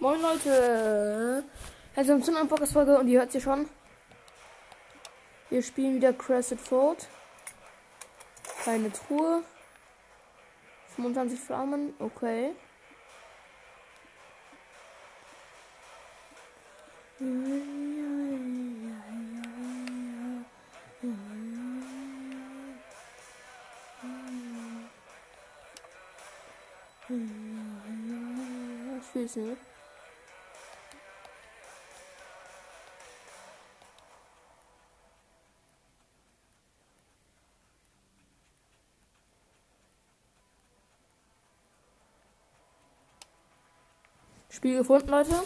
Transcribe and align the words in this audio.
Moin 0.00 0.22
Leute! 0.22 1.42
Herzlich 1.92 2.06
willkommen 2.06 2.22
zu 2.22 2.30
einer 2.30 2.48
Podcast-Folge 2.48 2.98
und 2.98 3.08
ihr 3.08 3.18
hört 3.18 3.32
sie 3.32 3.40
schon. 3.40 3.68
Wir 5.50 5.60
spielen 5.60 5.96
wieder 5.96 6.12
Crescent 6.12 6.60
Fort. 6.60 7.08
Keine 8.64 8.92
Truhe. 8.92 9.42
25 10.94 11.40
Flammen, 11.40 11.94
okay. 11.98 12.52
Ich 29.00 29.14
will 29.14 29.24
es 29.24 29.34
nicht. 29.34 29.77
Spiel 44.58 44.78
gefunden, 44.78 45.08
Leute. 45.08 45.36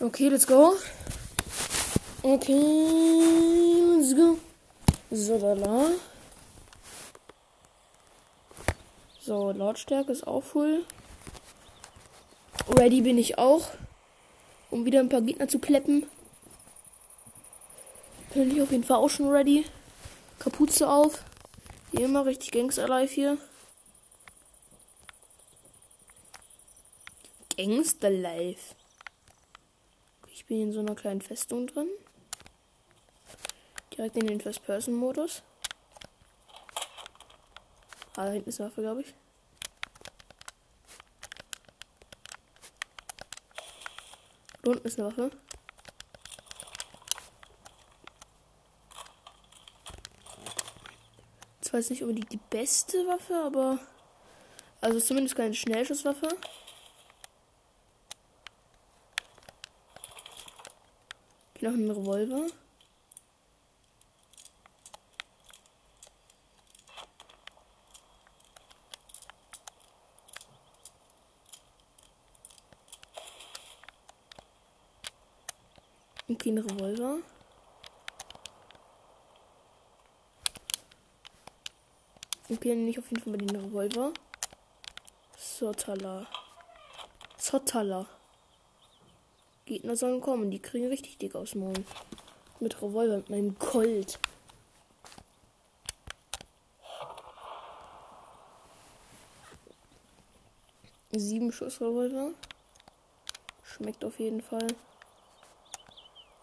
Okay, 0.00 0.28
let's 0.30 0.46
go. 0.46 0.74
Okay, 2.22 3.98
let's 3.98 4.16
go. 4.16 4.38
So, 5.10 5.38
da, 5.38 5.54
da. 5.54 5.90
So, 9.20 9.52
Lautstärke 9.52 10.12
ist 10.12 10.26
auch 10.26 10.42
full. 10.42 10.86
Ready 12.70 13.02
bin 13.02 13.18
ich 13.18 13.36
auch. 13.36 13.68
Um 14.70 14.86
wieder 14.86 15.00
ein 15.00 15.10
paar 15.10 15.20
Gegner 15.20 15.48
zu 15.48 15.58
kleppen. 15.58 16.06
Bin 18.32 18.50
ich 18.50 18.62
auf 18.62 18.70
jeden 18.70 18.84
Fall 18.84 18.96
auch 18.96 19.10
schon 19.10 19.28
ready. 19.28 19.66
Kapuze 20.38 20.88
auf. 20.88 21.22
Wie 21.92 22.00
immer 22.00 22.24
richtig 22.24 22.52
Gangster 22.52 22.88
Live 22.88 23.10
hier. 23.10 23.36
Gangster 27.58 28.08
Life. 28.10 28.76
Ich 30.32 30.46
bin 30.46 30.62
in 30.62 30.72
so 30.72 30.78
einer 30.78 30.94
kleinen 30.94 31.20
Festung 31.20 31.66
drin. 31.66 31.88
Direkt 33.92 34.14
in 34.14 34.28
den 34.28 34.40
First-Person-Modus. 34.40 35.42
Ah, 38.14 38.26
da 38.26 38.30
hinten 38.30 38.48
ist 38.48 38.60
eine 38.60 38.70
Waffe, 38.70 38.80
glaube 38.80 39.00
ich. 39.00 39.12
Da 44.62 44.70
unten 44.70 44.86
ist 44.86 45.00
eine 45.00 45.08
Waffe. 45.08 45.32
Zwar 51.62 51.80
ist 51.80 51.90
nicht 51.90 52.04
unbedingt 52.04 52.30
die 52.30 52.40
beste 52.50 53.04
Waffe, 53.08 53.34
aber. 53.34 53.80
Also 54.80 55.00
zumindest 55.00 55.34
keine 55.34 55.54
Schnellschusswaffe. 55.54 56.28
Noch 61.62 61.72
ein 61.72 61.90
Revolver. 61.90 62.46
Okay, 76.30 76.50
ein 76.50 76.58
Revolver. 76.58 77.18
Okay, 82.50 82.88
ich 82.88 82.98
auf 82.98 83.10
jeden 83.10 83.22
Fall 83.22 83.32
mal 83.32 83.38
den 83.38 83.56
Revolver. 83.56 84.12
Sotala. 85.36 86.26
Sotala. 87.36 88.17
Gegner 89.68 89.96
sollen 89.96 90.20
kommen. 90.20 90.50
Die 90.50 90.58
kriegen 90.58 90.88
richtig 90.88 91.18
dick 91.18 91.34
aus 91.34 91.54
Maul. 91.54 91.74
Mit 92.58 92.82
Revolver, 92.82 93.18
mit 93.18 93.30
meinem 93.30 93.58
Colt. 93.58 94.18
Sieben 101.12 101.52
Schuss 101.52 101.80
Revolver. 101.80 102.30
Schmeckt 103.62 104.04
auf 104.04 104.18
jeden 104.18 104.40
Fall. 104.40 104.68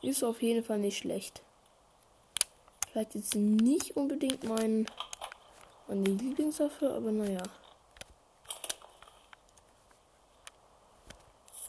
Ist 0.01 0.23
auf 0.23 0.41
jeden 0.41 0.63
Fall 0.63 0.79
nicht 0.79 0.97
schlecht. 0.97 1.41
Vielleicht 2.91 3.15
jetzt 3.15 3.35
nicht 3.35 3.97
unbedingt 3.97 4.43
mein 4.43 4.85
meine 5.87 6.05
Lieblingswaffe, 6.05 6.93
aber 6.93 7.11
naja. 7.11 7.43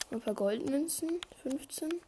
Ein 0.09 0.21
paar 0.21 0.33
Goldmünzen. 0.33 1.19
15. 1.43 2.01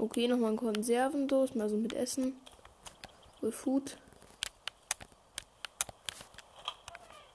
Okay, 0.00 0.28
nochmal 0.28 0.52
ein 0.52 0.56
Konservendos, 0.56 1.56
mal 1.56 1.68
so 1.68 1.76
mit 1.76 1.92
Essen. 1.92 2.40
With 3.40 3.54
Food. 3.54 3.98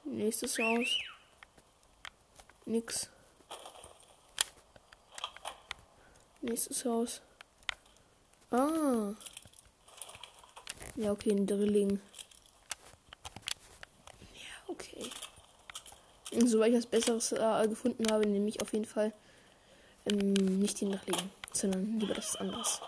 Nächstes 0.06 0.58
Haus. 0.60 0.88
Nix. 2.66 3.10
Nächstes 6.42 6.86
Haus. 6.86 7.22
Ah. 8.54 9.16
Ja, 10.96 11.12
okay, 11.12 11.32
ein 11.32 11.48
Drilling. 11.48 12.00
Ja, 14.20 14.68
okay. 14.68 15.10
Und 16.32 16.48
soweit 16.48 16.70
ich 16.72 16.78
was 16.78 16.86
Besseres 16.86 17.32
äh, 17.32 17.68
gefunden 17.68 18.06
habe, 18.12 18.28
nehme 18.28 18.48
ich 18.48 18.62
auf 18.62 18.72
jeden 18.74 18.86
Fall 18.86 19.12
ähm, 20.06 20.34
nicht 20.60 20.80
den 20.82 20.92
Drilling, 20.92 21.32
sondern 21.52 22.00
lieber 22.00 22.14
das 22.14 22.36
anderes. 22.36 22.80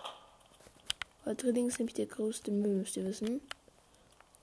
Weil 1.23 1.33
Drilling 1.35 1.67
ist 1.67 1.79
nämlich 1.79 1.95
der 1.95 2.05
größte 2.05 2.51
Müll, 2.51 2.75
müsst 2.75 2.95
ihr 2.97 3.05
wissen. 3.05 3.41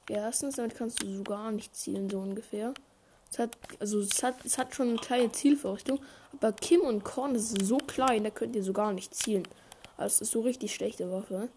Erstens, 0.08 0.56
damit 0.56 0.76
kannst 0.76 1.04
du 1.04 1.18
so 1.18 1.22
gar 1.22 1.52
nicht 1.52 1.76
zielen, 1.76 2.10
so 2.10 2.18
ungefähr. 2.18 2.74
Es 3.30 3.38
hat, 3.38 3.56
also 3.78 4.00
es 4.00 4.24
hat, 4.24 4.44
es 4.44 4.58
hat 4.58 4.74
schon 4.74 4.88
eine 4.88 4.98
kleine 4.98 5.30
Zielvorrichtung, 5.30 6.00
aber 6.32 6.52
Kim 6.52 6.80
und 6.80 7.04
Korn 7.04 7.36
ist 7.36 7.64
so 7.64 7.78
klein, 7.78 8.24
da 8.24 8.30
könnt 8.30 8.56
ihr 8.56 8.64
so 8.64 8.72
gar 8.72 8.92
nicht 8.92 9.14
zielen. 9.14 9.46
Also 9.96 10.16
es 10.16 10.20
ist 10.22 10.32
so 10.32 10.40
richtig 10.40 10.74
schlechte 10.74 11.10
Waffe. 11.10 11.48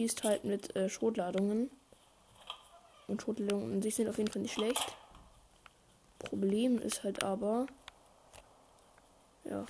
schießt 0.00 0.24
halt 0.24 0.44
mit 0.44 0.74
äh, 0.76 0.88
Schrotladungen. 0.88 1.70
Und 3.06 3.20
Schrotladungen 3.20 3.74
an 3.74 3.82
sich 3.82 3.96
sind 3.96 4.08
auf 4.08 4.18
jeden 4.18 4.30
Fall 4.30 4.42
nicht 4.42 4.54
schlecht. 4.54 4.96
Problem 6.18 6.78
ist 6.78 7.02
halt 7.02 7.22
aber. 7.24 7.66
Ja. 9.44 9.66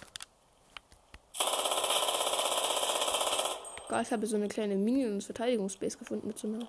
Geil, 3.88 4.02
ich 4.02 4.12
habe 4.12 4.26
so 4.26 4.36
eine 4.36 4.48
kleine 4.48 4.76
Minions-Verteidigungsbase 4.76 5.98
gefunden 5.98 6.28
mit 6.28 6.38
so 6.38 6.46
einer. 6.48 6.68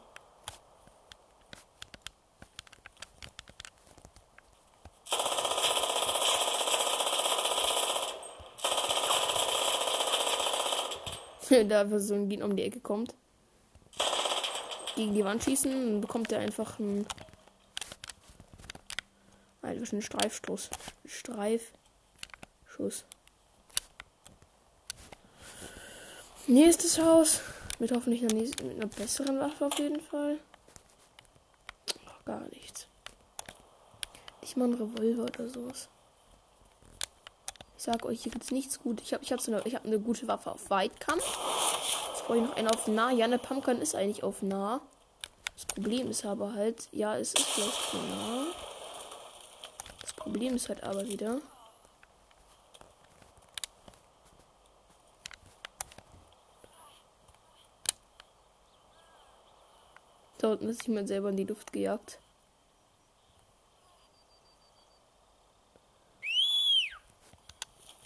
Da 11.52 12.00
so 12.00 12.14
ein 12.14 12.30
Gen 12.30 12.44
um 12.44 12.56
die 12.56 12.64
Ecke 12.64 12.80
kommt 12.80 13.14
gegen 14.96 15.14
die 15.14 15.26
Wand 15.26 15.44
schießen, 15.44 15.72
dann 15.72 16.02
bekommt 16.02 16.32
er 16.32 16.40
einfach 16.40 16.80
einen, 16.80 17.06
einfach 19.62 19.94
einen 19.94 20.02
Streifstoß. 20.02 20.70
Streifschuss. 21.06 23.06
Nächstes 26.48 27.00
Haus. 27.00 27.42
Mit 27.80 27.92
hoffentlich 27.92 28.22
einer, 28.22 28.34
nächsten, 28.34 28.68
mit 28.68 28.78
einer 28.78 28.88
besseren 28.88 29.40
Waffe 29.40 29.66
auf 29.66 29.80
jeden 29.80 30.02
Fall. 30.02 30.38
Ach, 32.08 32.26
gar 32.26 32.42
nichts. 32.50 32.88
Nicht 34.42 34.56
mal 34.56 34.68
ein 34.68 34.76
Revolver 34.76 35.24
oder 35.24 35.50
sowas. 35.50 35.90
Ich 37.82 37.86
sag 37.86 38.06
euch, 38.06 38.22
hier 38.22 38.32
gibt's 38.32 38.52
nichts 38.52 38.80
gut. 38.80 39.02
Ich 39.02 39.12
habe 39.12 39.24
ich 39.24 39.32
hab 39.32 39.42
so 39.42 39.52
eine, 39.52 39.64
ich 39.66 39.74
hab 39.74 39.84
eine 39.84 40.00
gute 40.00 40.28
Waffe 40.28 40.52
auf 40.52 40.70
Weitkampf. 40.70 41.26
Jetzt 42.10 42.28
brauche 42.28 42.38
ich 42.38 42.44
noch 42.44 42.56
eine 42.56 42.70
auf 42.70 42.88
nah. 42.88 43.10
Ja, 43.10 43.26
eine 43.26 43.40
Pumpkin 43.40 43.82
ist 43.82 43.96
eigentlich 43.96 44.22
auf 44.22 44.44
nah. 44.44 44.82
Das 45.56 45.66
Problem 45.66 46.08
ist 46.12 46.24
aber 46.24 46.54
halt, 46.54 46.88
ja, 46.92 47.18
es 47.18 47.34
ist 47.34 47.42
vielleicht 47.42 47.90
zu 47.90 47.98
nah. 47.98 48.46
Das 50.00 50.14
Problem 50.14 50.56
ist 50.56 50.70
halt 50.70 50.84
aber 50.84 51.08
wieder. 51.08 51.42
Da 60.38 60.50
unten 60.50 60.70
ist 60.70 60.86
jemand 60.86 61.08
selber 61.08 61.30
in 61.30 61.38
die 61.38 61.46
Luft 61.46 61.74
gejagt. 61.74 62.20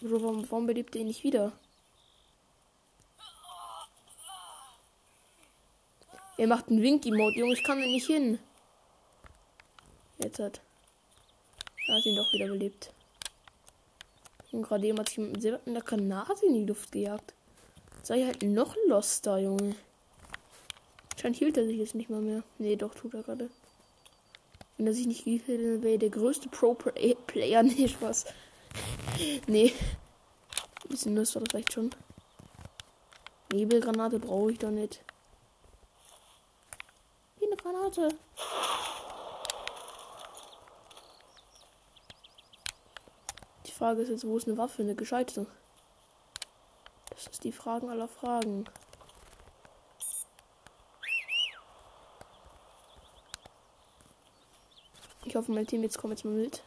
Bro, 0.06 0.22
warum, 0.22 0.52
warum 0.52 0.68
belebt 0.68 0.96
er 0.96 1.02
ihn 1.02 1.08
nicht 1.08 1.24
wieder? 1.24 1.52
Er 6.38 6.48
macht 6.48 6.70
einen 6.70 6.82
Wink-Emote, 6.82 7.40
Junge, 7.40 7.54
ich 7.54 7.64
kann 7.64 7.80
da 7.80 7.88
nicht 7.88 8.06
hin. 8.06 8.38
Jetzt 10.20 10.38
hat. 10.38 10.62
Er 11.88 11.96
hat 11.96 12.06
ihn 12.06 12.16
doch 12.16 12.32
wieder 12.34 12.48
belebt. 12.48 12.94
Und 14.52 14.62
gerade 14.62 14.86
eben 14.86 15.00
hat 15.00 15.10
sich 15.10 15.18
mit 15.18 15.44
einer 15.66 15.82
Granate 15.82 16.46
in 16.46 16.54
die 16.54 16.66
Luft 16.66 16.92
gejagt. 16.92 17.34
Sei 18.04 18.26
halt 18.26 18.44
noch 18.44 18.76
loster, 18.88 19.40
Junge. 19.40 19.76
Scheint 21.20 21.38
hielt 21.38 21.58
er 21.58 21.66
sich 21.66 21.78
jetzt 21.78 21.96
nicht 21.96 22.12
mal 22.12 22.22
mehr. 22.22 22.44
Nee, 22.60 22.76
doch, 22.76 22.94
tut 22.94 23.16
er 23.16 23.24
gerade. 23.24 23.50
Wenn 24.78 24.86
er 24.86 24.94
sich 24.94 25.08
nicht 25.08 25.24
hielt, 25.24 25.48
dann 25.48 25.82
wäre 25.82 25.94
er 25.94 25.98
der 25.98 26.10
größte 26.10 26.50
Pro-Player. 26.50 27.64
Nee, 27.64 27.88
Spaß. 27.88 28.26
Nee. 29.48 29.74
Ein 30.84 30.90
bisschen 30.90 31.14
Nuss 31.14 31.36
war 31.36 31.42
das 31.42 31.52
vielleicht 31.52 31.74
schon. 31.74 31.92
Nebelgranate 33.52 34.20
brauche 34.20 34.52
ich 34.52 34.60
doch 34.60 34.72
nicht. 34.72 35.04
Wie 37.40 37.46
eine 37.46 37.56
Granate. 37.56 38.10
Die 43.66 43.72
Frage 43.72 44.02
ist 44.02 44.10
jetzt, 44.10 44.28
wo 44.28 44.38
ist 44.38 44.48
eine 44.48 44.58
Waffe, 44.58 44.82
eine 44.82 44.96
gescheite? 44.96 45.48
Das 47.10 47.28
ist 47.28 47.44
die 47.44 47.52
Fragen 47.52 47.90
aller 47.90 48.08
Fragen. 48.08 48.66
Ich 55.24 55.36
hoffe, 55.36 55.52
mein 55.52 55.66
Team 55.66 55.82
jetzt 55.84 55.98
kommt 55.98 56.12
jetzt 56.12 56.24
mal 56.24 56.34
mit. 56.34 56.62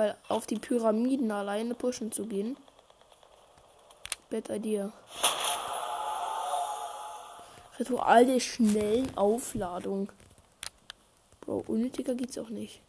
Weil 0.00 0.16
auf 0.28 0.46
die 0.46 0.58
Pyramiden 0.58 1.30
alleine 1.30 1.74
pushen 1.74 2.10
zu 2.10 2.24
gehen. 2.24 2.56
Bad 4.30 4.48
Idea. 4.48 4.94
Ritual 7.78 8.24
der 8.24 8.40
schnellen 8.40 9.14
Aufladung. 9.18 10.10
Bro, 11.42 11.64
unnötiger 11.66 12.14
geht's 12.14 12.38
auch 12.38 12.48
nicht. 12.48 12.80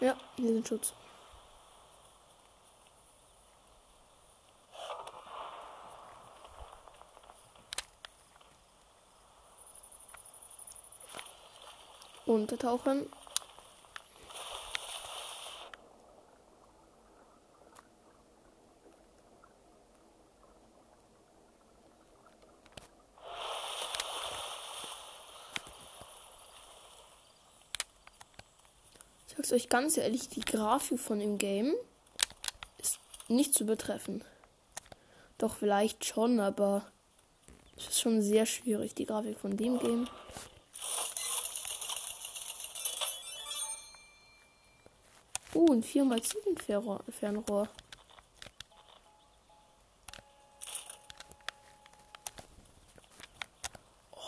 Ja, 0.00 0.16
hier 0.36 0.54
sind 0.54 0.66
Schutz. 0.66 0.94
Untertauchen. 12.36 13.06
Ich 29.28 29.36
sag's 29.36 29.52
euch 29.52 29.68
ganz 29.68 29.96
ehrlich, 29.96 30.28
die 30.28 30.40
Grafik 30.40 31.00
von 31.00 31.18
dem 31.18 31.38
Game 31.38 31.74
ist 32.78 32.98
nicht 33.28 33.54
zu 33.54 33.64
übertreffen. 33.64 34.22
Doch 35.38 35.56
vielleicht 35.56 36.04
schon, 36.04 36.40
aber 36.40 36.86
es 37.76 37.88
ist 37.88 38.00
schon 38.00 38.22
sehr 38.22 38.46
schwierig, 38.46 38.94
die 38.94 39.06
Grafik 39.06 39.38
von 39.38 39.56
dem 39.56 39.78
Game. 39.78 40.08
Oh, 45.58 45.72
ein 45.72 45.82
4x7 45.82 46.60
Fernrohr. 47.10 47.68
Oh. 54.10 54.18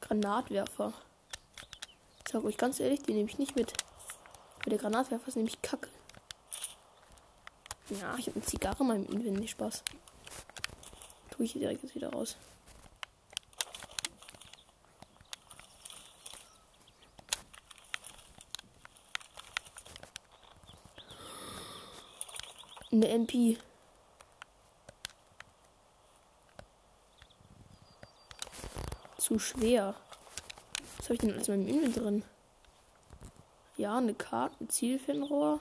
Granatwerfer. 0.00 0.92
Ich 2.24 2.32
sag 2.32 2.42
euch 2.42 2.56
ganz 2.56 2.80
ehrlich, 2.80 3.02
die 3.02 3.12
nehme 3.12 3.28
ich 3.28 3.38
nicht 3.38 3.54
mit. 3.54 3.72
Weil 4.64 4.70
der 4.70 4.78
Granatwerfer 4.78 5.28
ist 5.28 5.36
nämlich 5.36 5.62
kacke. 5.62 5.88
Ja, 7.88 8.16
ich 8.18 8.26
habe 8.26 8.40
eine 8.40 8.44
Zigarre 8.44 8.80
in 8.80 8.88
meinem 8.88 9.06
Inventar. 9.06 9.46
Spaß. 9.46 9.84
Tue 11.30 11.44
ich 11.44 11.52
hier 11.52 11.60
direkt 11.60 11.84
jetzt 11.84 11.94
wieder 11.94 12.10
raus. 12.10 12.36
Eine 23.02 23.08
MP. 23.14 23.56
Zu 29.16 29.38
schwer. 29.38 29.94
Was 30.98 31.06
habe 31.06 31.14
ich 31.14 31.20
denn 31.20 31.32
alles 31.32 31.48
in 31.48 31.64
meinem 31.64 31.74
Inventar 31.74 32.02
drin? 32.02 32.24
Ja, 33.78 33.96
eine 33.96 34.12
Karte, 34.12 34.56
ein 34.62 34.68
Zielfernrohr, 34.68 35.60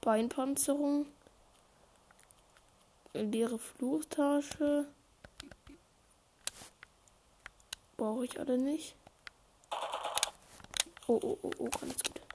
Beinpanzerung, 0.00 1.06
leere 3.12 3.60
Fluchtasche. 3.60 4.88
Brauche 7.96 8.24
ich 8.24 8.40
alle 8.40 8.58
nicht. 8.58 8.96
Oh, 11.06 11.20
oh, 11.22 11.38
oh, 11.42 11.50
oh, 11.58 11.68
ganz 11.68 12.02
gut. 12.02 12.27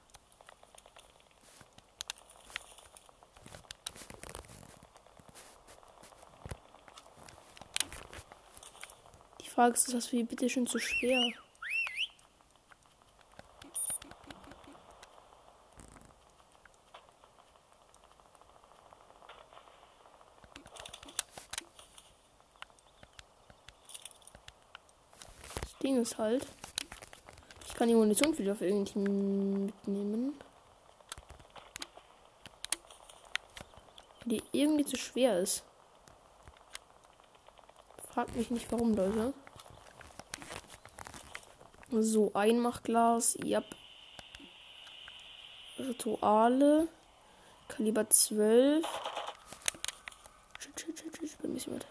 Frage 9.54 9.74
ist, 9.74 9.94
das 9.94 10.08
die 10.08 10.24
bitte 10.24 10.50
schon 10.50 10.66
zu 10.66 10.80
schwer? 10.80 11.22
Das 25.60 25.78
Ding 25.80 26.02
ist 26.02 26.18
halt, 26.18 26.44
ich 27.68 27.74
kann 27.74 27.86
die 27.86 27.94
Munition 27.94 28.36
wieder 28.36 28.56
für 28.56 28.66
irgendjemanden 28.66 29.66
mitnehmen. 29.66 30.38
Die 34.24 34.42
irgendwie 34.50 34.84
zu 34.84 34.96
schwer 34.96 35.38
ist. 35.38 35.62
Fragt 38.10 38.34
mich 38.34 38.50
nicht 38.50 38.72
warum, 38.72 38.94
Leute. 38.96 39.32
So, 42.02 42.32
Einmachglas, 42.34 43.38
ja. 43.44 43.62
Rituale. 45.78 46.88
Kaliber 47.68 48.08
12. 48.08 48.84
Shit, 50.58 50.80
shit, 50.80 50.98
shit, 50.98 51.16
shit, 51.16 51.38
bin 51.38 51.54
bisschen 51.54 51.74
weit. 51.74 51.86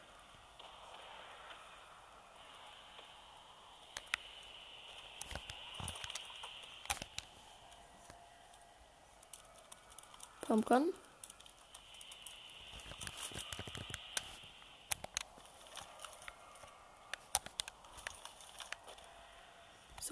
Pumpgun. 10.41 10.93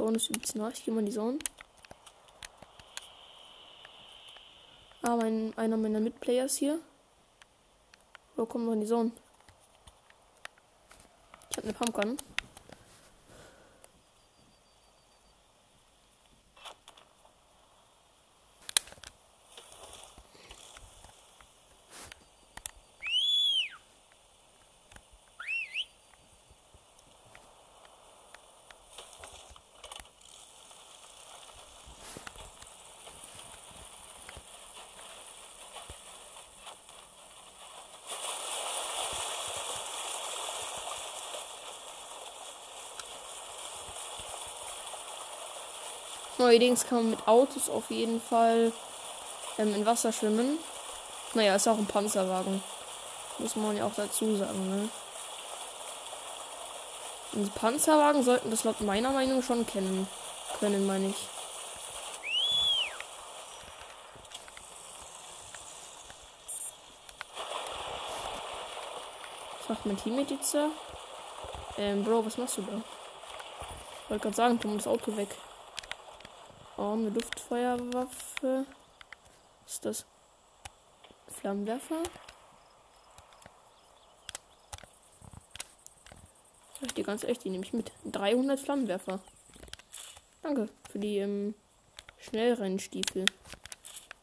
Zone 0.02 0.18
ist 0.18 0.30
übelst 0.32 0.56
nah. 0.56 0.70
Ich 0.70 0.84
gehe 0.84 0.92
mal 0.92 1.02
in 1.02 1.06
die 1.06 1.12
Zone. 1.12 1.38
Ah, 5.04 5.16
mein, 5.16 5.56
einer 5.58 5.78
meiner 5.78 6.00
Mitplayers 6.00 6.56
hier. 6.56 6.80
Wo 8.36 8.48
kommen 8.48 8.66
wir 8.66 8.74
in 8.74 8.82
die 8.82 8.88
Zone? 8.88 9.12
Ich 11.52 11.58
habe 11.58 11.68
eine 11.68 11.78
Pumpgun. 11.78 12.18
Neuerdings 46.42 46.88
kann 46.88 46.98
man 47.04 47.10
mit 47.12 47.28
Autos 47.28 47.70
auf 47.70 47.92
jeden 47.92 48.20
Fall 48.20 48.72
ähm, 49.60 49.76
in 49.76 49.86
Wasser 49.86 50.12
schwimmen. 50.12 50.58
Naja, 51.36 51.56
ist 51.56 51.68
auch 51.68 51.78
ein 51.78 51.86
Panzerwagen. 51.86 52.64
Muss 53.38 53.56
man 53.56 53.78
ja 53.78 53.86
auch 53.86 53.94
dazu 53.96 54.36
sagen, 54.36 54.70
ne? 54.70 54.90
Und 57.34 57.54
Panzerwagen 57.54 58.24
sollten 58.24 58.50
das 58.50 58.64
laut 58.64 58.82
meiner 58.82 59.12
Meinung 59.12 59.44
schon 59.44 59.68
kennen 59.68 60.08
können, 60.60 60.86
meine 60.88 61.10
ich. 61.10 61.28
Was 69.60 69.70
macht 69.70 69.86
mein 69.86 69.98
Teammate 69.98 70.34
jetzt? 70.34 70.58
Ähm, 71.78 72.04
Bro, 72.04 72.26
was 72.26 72.38
machst 72.38 72.58
du 72.58 72.64
da? 72.64 72.82
Ich 74.04 74.10
wollte 74.10 74.24
gerade 74.24 74.36
sagen, 74.36 74.60
tu 74.60 74.76
das 74.76 74.88
Auto 74.88 75.16
weg. 75.16 75.30
Oh, 76.78 76.94
eine 76.94 77.10
Luftfeuerwaffe. 77.10 78.66
Was 79.64 79.74
ist 79.74 79.86
das? 79.86 80.06
Flammenwerfer? 81.28 82.04
Sag 86.80 86.88
ich 86.88 86.94
dir 86.94 87.04
ganz 87.04 87.24
echt, 87.24 87.44
die 87.44 87.50
nehme 87.50 87.64
ich 87.64 87.74
mit. 87.74 87.92
300 88.06 88.60
Flammenwerfer. 88.60 89.20
Danke 90.42 90.70
für 90.90 91.00
die 91.00 91.18
ähm, 91.18 91.54
Schnellrennstiefel. 92.20 93.26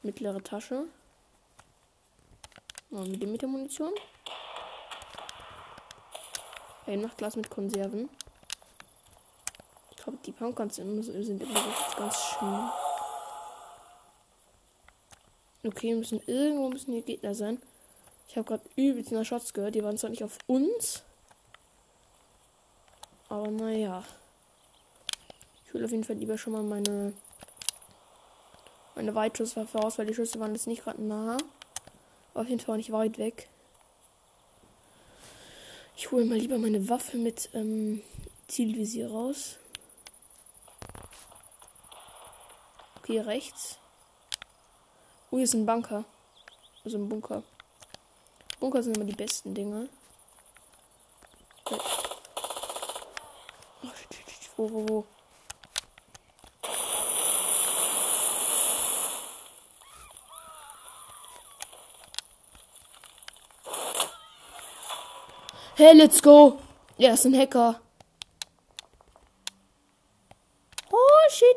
Mittlere 0.03 0.43
Tasche. 0.43 0.85
Oh, 2.91 3.01
mit 3.01 3.43
der 3.43 3.49
Munition. 3.49 3.93
Ein 6.87 7.03
Nachtglas 7.03 7.37
mit 7.37 7.51
Konserven. 7.51 8.09
Die 10.39 10.45
Pumpguns 10.45 10.77
sind, 10.77 11.03
sind 11.03 11.43
immer 11.43 11.65
ganz 11.97 12.17
schön. 12.17 12.71
Okay, 15.65 15.95
müssen 15.97 16.23
irgendwo 16.27 16.69
müssen 16.69 16.93
hier 16.93 17.03
Gegner 17.03 17.35
sein. 17.35 17.61
Ich 18.29 18.37
habe 18.37 18.47
gerade 18.47 18.63
übelst 18.77 19.11
nach 19.11 19.25
Shots 19.25 19.53
gehört. 19.53 19.75
Die 19.75 19.83
waren 19.83 19.99
zwar 19.99 20.11
nicht 20.11 20.23
auf 20.23 20.39
uns. 20.47 21.03
Aber 23.29 23.51
naja. 23.51 24.05
Ich 25.67 25.75
will 25.75 25.85
auf 25.85 25.91
jeden 25.91 26.05
Fall 26.05 26.17
lieber 26.17 26.39
schon 26.39 26.53
mal 26.53 26.63
meine 26.63 27.13
meine 28.95 29.15
Weitschusswaffe 29.15 29.79
aus, 29.79 29.99
weil 29.99 30.07
die 30.07 30.15
Schüsse 30.15 30.41
waren 30.41 30.55
jetzt 30.55 30.67
nicht 30.67 30.85
gerade 30.85 31.03
nah. 31.03 31.37
Aber 32.33 32.43
auf 32.43 32.49
jeden 32.49 32.61
Fall 32.61 32.77
nicht 32.77 32.93
weit 32.93 33.19
weg. 33.19 33.49
Ich 35.97 36.11
hole 36.13 36.25
mal 36.25 36.39
lieber 36.39 36.59
meine 36.59 36.89
Waffe 36.89 37.17
mit 37.17 37.49
ähm, 37.55 38.03
Zielvisier 38.47 39.11
raus. 39.11 39.57
Okay, 43.09 43.21
rechts. 43.21 43.79
Oh, 45.31 45.39
hier 45.39 45.45
ist 45.45 45.55
ein 45.55 45.65
Bunker. 45.65 46.05
Also 46.85 46.99
ein 46.99 47.09
Bunker. 47.09 47.43
Bunker 48.61 48.83
sind 48.83 48.99
immer 48.99 49.07
die 49.07 49.15
besten 49.15 49.55
Dinge. 49.55 49.89
Oh, 51.71 51.79
wo, 54.59 54.71
wo, 54.71 54.89
wo? 54.89 55.07
Hey, 65.77 65.95
let's 65.95 66.21
go! 66.21 66.59
Er 66.99 67.15
ist 67.15 67.25
ein 67.25 67.35
Hacker. 67.35 67.81
Oh, 70.91 71.31
shitty. 71.31 71.48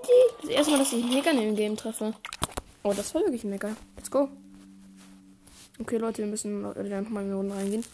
Das 0.41 0.49
erste 0.49 0.71
Mal, 0.71 0.79
dass 0.79 0.93
ich 0.93 1.03
Hacker 1.03 1.31
in 1.31 1.37
dem 1.37 1.55
Game 1.55 1.77
treffe. 1.77 2.13
Oh, 2.83 2.93
das 2.93 3.13
war 3.13 3.21
wirklich 3.21 3.43
ein 3.43 3.53
Hacker. 3.53 3.75
Let's 3.95 4.09
go. 4.09 4.29
Okay, 5.79 5.97
Leute, 5.97 6.19
wir 6.19 6.27
müssen 6.27 6.63
äh, 6.75 7.01
nochmal 7.01 7.23
in 7.23 7.29
die 7.29 7.35
Runde 7.35 7.55
reingehen. 7.55 7.85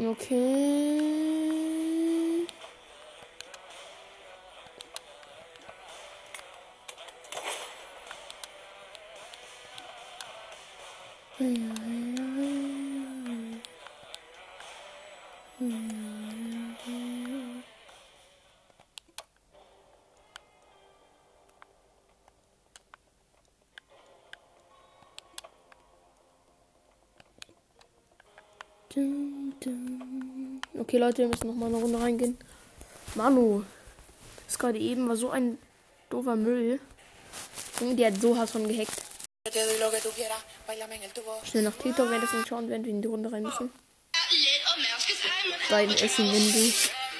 Okay. 0.00 1.30
Okay, 29.62 30.96
Leute, 30.96 31.18
wir 31.18 31.28
müssen 31.28 31.46
noch 31.48 31.54
mal 31.54 31.66
eine 31.66 31.76
Runde 31.76 32.00
reingehen. 32.00 32.38
Manu, 33.14 33.62
das 34.46 34.58
gerade 34.58 34.78
eben 34.78 35.08
war 35.08 35.16
so 35.16 35.30
ein 35.30 35.58
doofer 36.08 36.36
Müll. 36.36 36.80
Die 37.80 38.06
hat 38.06 38.20
so 38.20 38.36
hart 38.36 38.50
von 38.50 38.66
gehackt. 38.66 39.02
Schnell 41.44 41.62
nach 41.62 41.74
TikTok, 41.74 42.10
wenn 42.10 42.20
das 42.20 42.32
nicht 42.32 42.48
schauen, 42.48 42.68
während 42.68 42.86
wir 42.86 42.92
in 42.92 43.02
die 43.02 43.08
Runde 43.08 43.32
rein 43.32 43.42
müssen. 43.42 43.70
Beiden 45.68 45.94
Essen, 45.96 46.32
wenn 46.32 46.52
du 46.52 46.72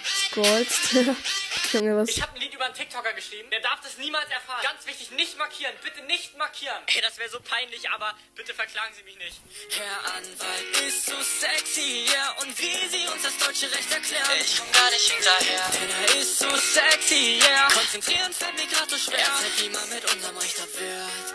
scrollst. 0.04 0.92
Junge, 1.72 1.96
was? 1.96 2.08
Ich 2.10 2.22
hab 2.22 2.34
über 2.60 2.66
einen 2.66 2.74
TikToker 2.74 3.14
geschrieben. 3.14 3.48
Der 3.48 3.60
darf 3.60 3.80
das 3.80 3.96
niemals 3.96 4.28
erfahren. 4.30 4.60
Ganz 4.62 4.86
wichtig, 4.86 5.10
nicht 5.12 5.38
markieren. 5.38 5.72
Bitte 5.82 6.04
nicht 6.04 6.36
markieren. 6.36 6.76
Ey, 6.94 7.00
das 7.00 7.16
wäre 7.16 7.30
so 7.30 7.40
peinlich, 7.40 7.88
aber 7.88 8.12
bitte 8.36 8.52
verklagen 8.52 8.92
Sie 8.92 9.02
mich 9.02 9.16
nicht. 9.16 9.40
Herr 9.70 10.14
Anwalt 10.14 10.86
ist 10.86 11.06
so 11.06 11.16
sexy, 11.22 12.04
ja. 12.12 12.36
Und 12.42 12.58
wie 12.58 12.88
Sie 12.88 13.08
uns 13.08 13.22
das 13.22 13.38
deutsche 13.38 13.64
Recht 13.64 13.90
erklären. 13.90 14.28
Ich 14.38 14.58
komm 14.58 14.70
gar 14.72 14.90
nicht 14.90 15.10
hinterher. 15.10 15.70
Denn 15.72 15.88
er 15.88 16.20
ist 16.20 16.38
so 16.38 16.50
sexy, 16.54 17.40
ja. 17.40 17.46
Yeah. 17.48 17.68
Konzentrieren 17.72 18.32
fällt 18.34 18.56
mir 18.56 18.66
gerade 18.66 18.90
so 18.90 18.98
schwer. 18.98 19.26
Seit 19.40 19.64
wie 19.64 19.70
man 19.70 19.88
mit 19.88 20.14
unserem 20.14 20.36
Recht 20.36 20.58
wird. 20.58 21.34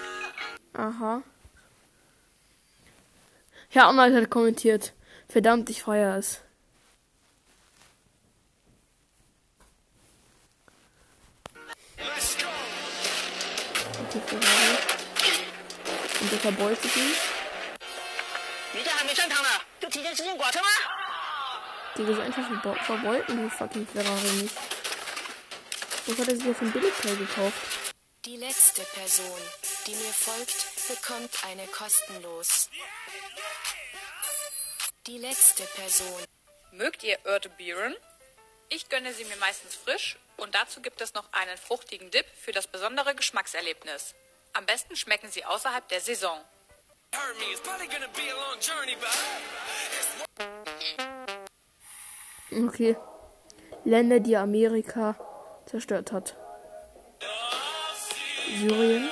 Aha. 0.73 1.23
Herr 3.69 3.87
Anwalt 3.87 4.13
hat 4.13 4.29
kommentiert. 4.29 4.93
Verdammt, 5.27 5.71
ich 5.71 5.81
feiere 5.81 6.17
es. 6.17 6.44
Und 16.25 16.31
der 16.31 16.39
verbeutet 16.39 16.95
ihn. 16.95 17.13
Die 18.73 18.79
ist 22.01 22.19
einfach 22.19 22.49
verbeuten, 22.83 23.43
die 23.43 23.49
fucking 23.55 23.85
Ferrari 23.85 24.31
nicht. 24.41 24.55
Was 26.07 26.17
hat 26.17 26.27
er 26.27 26.35
sich 26.35 26.49
auf 26.49 26.59
ein 26.63 26.71
Billigteil 26.71 27.15
gekauft? 27.17 27.53
Die 28.25 28.37
letzte 28.37 28.81
Person, 28.81 29.39
die 29.85 29.93
mir 29.93 30.13
folgt, 30.13 30.65
bekommt 30.87 31.29
eine 31.47 31.67
kostenlos. 31.67 32.71
Die 35.05 35.19
letzte 35.19 35.61
Person. 35.75 36.23
Mögt 36.71 37.03
ihr 37.03 37.23
Erdbeeren? 37.23 37.95
Ich 38.69 38.89
gönne 38.89 39.13
sie 39.13 39.25
mir 39.25 39.37
meistens 39.37 39.75
frisch 39.75 40.17
und 40.37 40.55
dazu 40.55 40.81
gibt 40.81 41.01
es 41.01 41.13
noch 41.13 41.31
einen 41.33 41.59
fruchtigen 41.59 42.09
Dip 42.09 42.25
für 42.43 42.51
das 42.51 42.65
besondere 42.65 43.13
Geschmackserlebnis. 43.13 44.15
Am 44.57 44.65
besten 44.65 44.95
schmecken 44.95 45.29
sie 45.29 45.43
außerhalb 45.43 45.85
der 45.89 45.99
Saison. 45.99 46.39
Okay. 52.51 52.95
Länder, 53.83 54.21
die 54.21 54.37
Amerika 54.37 55.15
zerstört 55.65 56.13
hat. 56.13 56.37
Syrien, 58.57 59.09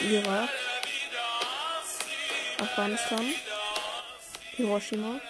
Irak, 0.00 0.48
Afghanistan, 2.58 3.34
Hiroshima. 4.52 5.20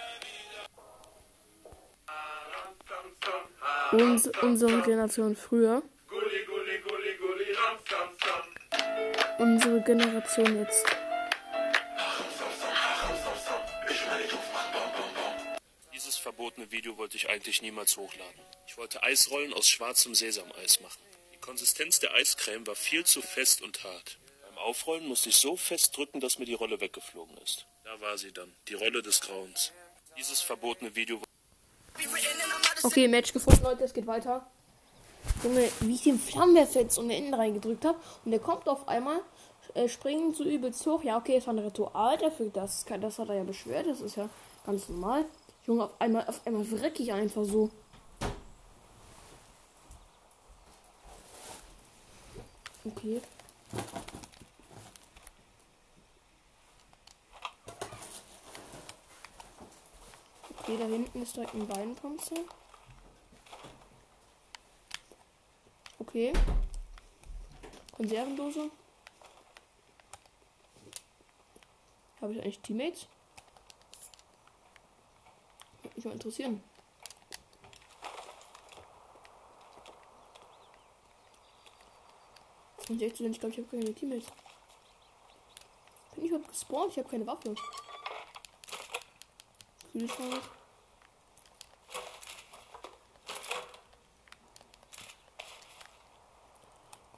Uns, 3.91 4.29
unsere 4.41 4.83
Generation 4.83 5.35
früher. 5.35 5.83
Unsere 9.39 9.81
Generation 9.81 10.59
jetzt. 10.59 10.85
Dieses 15.93 16.17
verbotene 16.17 16.71
Video 16.71 16.97
wollte 16.97 17.17
ich 17.17 17.29
eigentlich 17.29 17.63
niemals 17.63 17.97
hochladen. 17.97 18.41
Ich 18.67 18.77
wollte 18.77 19.03
Eisrollen 19.03 19.53
aus 19.55 19.69
schwarzem 19.69 20.15
Sesameis 20.15 20.81
machen. 20.81 21.01
Die 21.33 21.39
Konsistenz 21.39 22.01
der 22.01 22.13
Eiscreme 22.15 22.67
war 22.67 22.77
viel 22.77 23.05
zu 23.05 23.23
fest 23.23 23.63
und 23.63 23.83
hart. 23.85 24.19
Beim 24.49 24.59
Aufrollen 24.59 25.07
musste 25.07 25.29
ich 25.29 25.37
so 25.37 25.57
fest 25.57 25.97
drücken, 25.97 26.21
dass 26.21 26.39
mir 26.39 26.47
die 26.47 26.55
Rolle 26.55 26.81
weggeflogen 26.81 27.37
ist. 27.39 27.67
Da 27.85 28.01
war 28.01 28.19
sie 28.19 28.33
dann, 28.33 28.53
die 28.69 28.75
Rolle 28.75 29.03
des 29.03 29.21
Grauens. 29.21 29.73
Dieses 30.17 30.41
verbotene 30.41 30.95
Video. 30.95 31.21
Okay, 32.83 33.09
Match 33.09 33.33
gefunden, 33.33 33.63
Leute, 33.63 33.85
es 33.85 33.93
geht 33.93 34.07
weiter. 34.07 34.47
Junge, 35.47 35.71
wie 35.79 35.95
ich 35.95 36.03
den 36.03 36.19
Flammenwerfer 36.19 36.81
jetzt 36.81 36.99
den 36.99 37.09
Innen 37.09 37.33
reingedrückt 37.33 37.85
habe 37.85 37.99
und 38.25 38.33
der 38.33 38.41
kommt 38.41 38.69
auf 38.69 38.89
einmal, 38.89 39.21
äh, 39.75 39.89
springt 39.89 40.35
so 40.35 40.43
übelst 40.43 40.85
hoch. 40.87 41.05
Ja, 41.05 41.19
okay, 41.19 41.37
es 41.37 41.47
war 41.47 41.55
ein 41.55 41.61
Ritual 41.61 42.19
dafür, 42.19 42.51
das, 42.53 42.85
das 43.01 43.19
hat 43.21 43.29
er 43.29 43.37
ja 43.37 43.45
beschwert, 43.45 43.87
das 43.87 44.01
ist 44.01 44.17
ja 44.17 44.29
ganz 44.65 44.89
normal. 44.89 45.25
Junge, 45.65 45.85
auf 45.85 46.01
einmal, 46.01 46.27
auf 46.27 46.45
einmal 46.45 46.69
wreck 46.73 46.99
ich 46.99 47.13
einfach 47.13 47.45
so. 47.45 47.71
Okay. 52.85 53.21
Okay, 60.59 60.77
da 60.77 60.87
hinten 60.87 61.23
ist 61.23 61.37
direkt 61.37 61.55
ein 61.55 61.69
Beinpanzer. 61.69 62.35
Okay. 66.07 66.33
Konservendose. 67.93 68.71
Habe 72.21 72.33
ich 72.33 72.41
eigentlich 72.41 72.61
Teammates? 72.61 73.07
Würde 75.83 75.97
mich 75.97 76.05
mal 76.05 76.13
interessieren. 76.13 76.63
Und 82.89 83.03
echt 83.03 83.21
ich 83.21 83.41
glaube, 83.41 83.53
ich 83.53 83.59
habe 83.59 83.77
keine 83.77 83.95
Teammates. 83.95 84.29
Bin 86.15 86.25
ich 86.25 86.31
überhaupt 86.31 86.49
gespawnt? 86.49 86.93
Ich 86.93 86.99
habe 86.99 87.09
keine 87.09 87.27
Waffe. 87.27 87.55
Kühlschrank. 89.93 90.43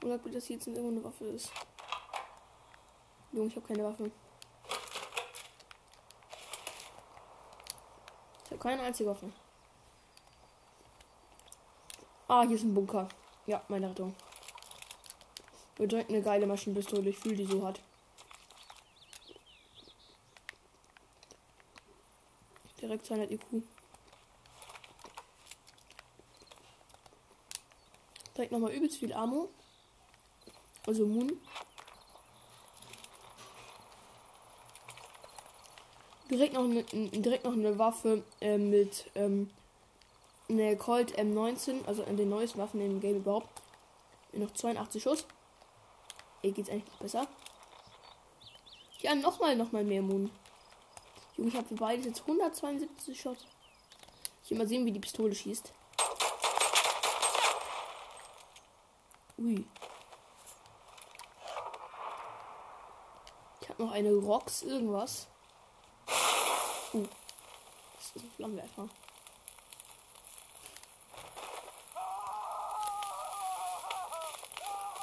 Oder 0.03 0.17
bitte, 0.17 0.35
dass 0.35 0.45
hier 0.45 0.55
jetzt 0.55 0.67
irgendwo 0.67 0.89
eine 0.89 1.03
Waffe 1.03 1.25
ist. 1.25 1.51
Junge, 3.31 3.47
ich 3.47 3.55
habe 3.55 3.67
keine 3.67 3.83
Waffe. 3.83 4.11
Ich 8.45 8.51
habe 8.51 8.61
keine 8.61 8.81
einzige 8.81 9.09
Waffe. 9.09 9.31
Ah, 12.27 12.43
hier 12.43 12.55
ist 12.55 12.63
ein 12.63 12.73
Bunker. 12.73 13.07
Ja, 13.45 13.63
meine 13.67 13.89
Rettung. 13.89 14.15
Wird 15.77 15.91
direkt 15.91 16.09
eine 16.09 16.21
geile 16.21 16.45
Maschinenpistole. 16.45 17.09
Ich 17.09 17.17
fühle 17.17 17.35
die 17.35 17.45
so 17.45 17.65
hart. 17.65 17.81
Direkt 22.81 23.05
200 23.05 23.31
IQ. 23.31 23.63
Direkt 28.35 28.51
nochmal 28.51 28.71
übelst 28.71 28.97
viel 28.97 29.13
Ammo. 29.13 29.49
Also 30.89 31.05
Moon. 31.05 31.39
Direkt 36.31 36.55
noch 36.55 36.63
eine, 36.63 36.83
direkt 36.83 37.43
noch 37.43 37.53
eine 37.53 37.77
Waffe 37.77 38.23
äh, 38.41 38.57
mit 38.57 39.05
ähm, 39.13 39.51
eine 40.49 40.75
Colt 40.77 41.15
M19, 41.15 41.85
also 41.85 42.01
in 42.01 42.17
den 42.17 42.29
neuesten 42.29 42.57
Waffen 42.57 42.81
im 42.81 42.99
Game 42.99 43.17
überhaupt. 43.17 43.61
Noch 44.33 44.49
82 44.49 45.03
Schuss. 45.03 45.27
Ey, 46.41 46.53
geht's 46.53 46.71
eigentlich 46.71 46.97
besser? 46.97 47.27
Ja, 49.01 49.13
nochmal, 49.13 49.55
nochmal 49.55 49.83
mehr 49.83 50.01
Moon. 50.01 50.31
Junge, 51.37 51.49
ich 51.49 51.55
habe 51.55 51.67
für 51.67 51.75
beides 51.75 52.07
jetzt 52.07 52.21
172 52.21 53.21
Schuss. 53.21 53.45
Ich 54.43 54.49
will 54.49 54.57
mal 54.57 54.67
sehen, 54.67 54.87
wie 54.87 54.91
die 54.91 54.99
Pistole 54.99 55.35
schießt. 55.35 55.71
Ui. 59.37 59.67
Noch 63.77 63.91
eine 63.91 64.13
Rocks 64.13 64.63
irgendwas. 64.63 65.27
Uh. 66.93 67.05
Das 67.95 68.15
ist 68.15 68.23
ein 68.23 68.31
Flammenwerfer. 68.35 68.89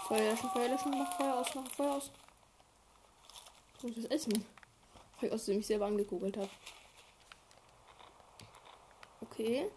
Feuer 0.08 0.30
löschen, 0.30 0.50
Feuer 0.50 0.68
löschen, 0.68 0.90
mach 0.98 1.16
Feuer 1.16 1.34
aus, 1.34 1.54
mach 1.54 1.70
Feuer 1.70 1.94
aus. 1.94 2.10
Ich 3.78 3.82
muss 3.84 3.94
das 3.96 4.04
essen. 4.06 4.44
Ich 5.20 5.32
aus 5.32 5.44
dem 5.46 5.60
ich 5.60 5.66
selber 5.66 5.86
angekugelt 5.86 6.36
habe. 6.36 6.50
Okay. 9.20 9.70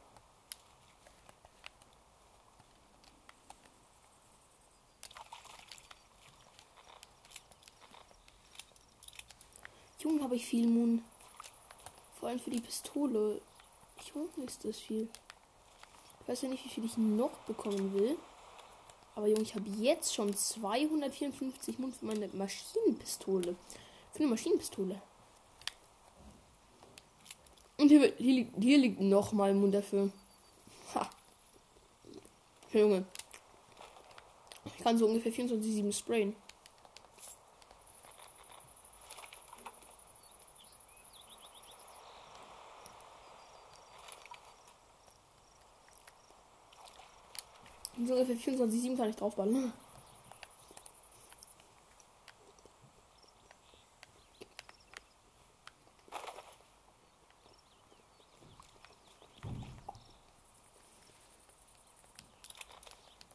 Junge, 9.99 10.18
habe 10.29 10.35
ich 10.35 10.45
viel 10.45 10.67
Moon. 10.67 11.03
Vor 12.19 12.29
allem 12.29 12.39
für 12.39 12.51
die 12.51 12.61
Pistole. 12.61 13.41
Junge, 14.13 14.45
ist 14.45 14.63
das 14.63 14.79
viel. 14.79 15.09
Ich 16.21 16.29
weiß 16.29 16.43
ja 16.43 16.49
nicht, 16.49 16.63
wie 16.65 16.69
viel 16.69 16.85
ich 16.85 16.97
noch 16.97 17.31
bekommen 17.47 17.95
will. 17.95 18.15
Aber 19.15 19.25
Junge, 19.25 19.41
ich 19.41 19.55
habe 19.55 19.67
jetzt 19.79 20.13
schon 20.13 20.31
254 20.35 21.79
Mund 21.79 21.95
für 21.95 22.05
meine 22.05 22.27
Maschinenpistole. 22.27 23.55
Für 24.13 24.19
eine 24.19 24.27
Maschinenpistole. 24.27 25.01
Und 27.77 27.87
hier, 27.87 28.13
hier, 28.17 28.33
liegt, 28.33 28.63
hier 28.63 28.77
liegt 28.77 29.01
nochmal 29.01 29.55
Mund 29.55 29.73
dafür. 29.73 30.11
Ha. 30.93 31.09
Junge. 32.71 33.03
Ich 34.63 34.83
kann 34.83 34.95
so 34.95 35.07
ungefähr 35.07 35.33
24-7 35.33 35.91
sprayen. 35.91 36.35
So 48.05 48.13
ungefähr 48.13 48.35
24-7 48.37 48.95
kann 48.95 49.09
ich 49.09 49.15
draufballern. 49.17 49.73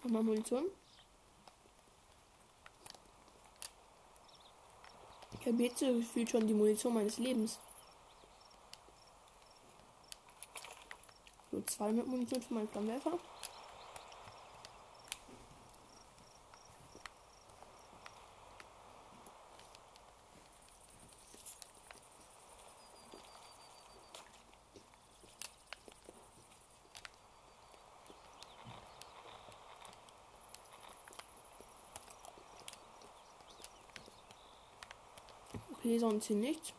Nochmal 0.02 0.22
Munition. 0.22 0.64
Ich 5.40 5.46
habe 5.46 5.62
jetzt 5.62 5.80
gefühlt 5.80 6.30
schon 6.30 6.46
die 6.46 6.54
Munition 6.54 6.94
meines 6.94 7.18
Lebens. 7.18 7.58
So, 11.50 11.60
200 11.60 12.06
Munition 12.06 12.40
für 12.40 12.54
meinen 12.54 12.68
Flammenwerfer. 12.68 13.18
Okay, 35.84 35.98
sonst 35.98 36.28
hier 36.28 36.36
nichts. 36.36 36.72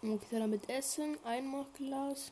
Okay, 0.00 0.38
damit 0.38 0.68
essen, 0.70 1.18
Einmachglas. 1.24 2.30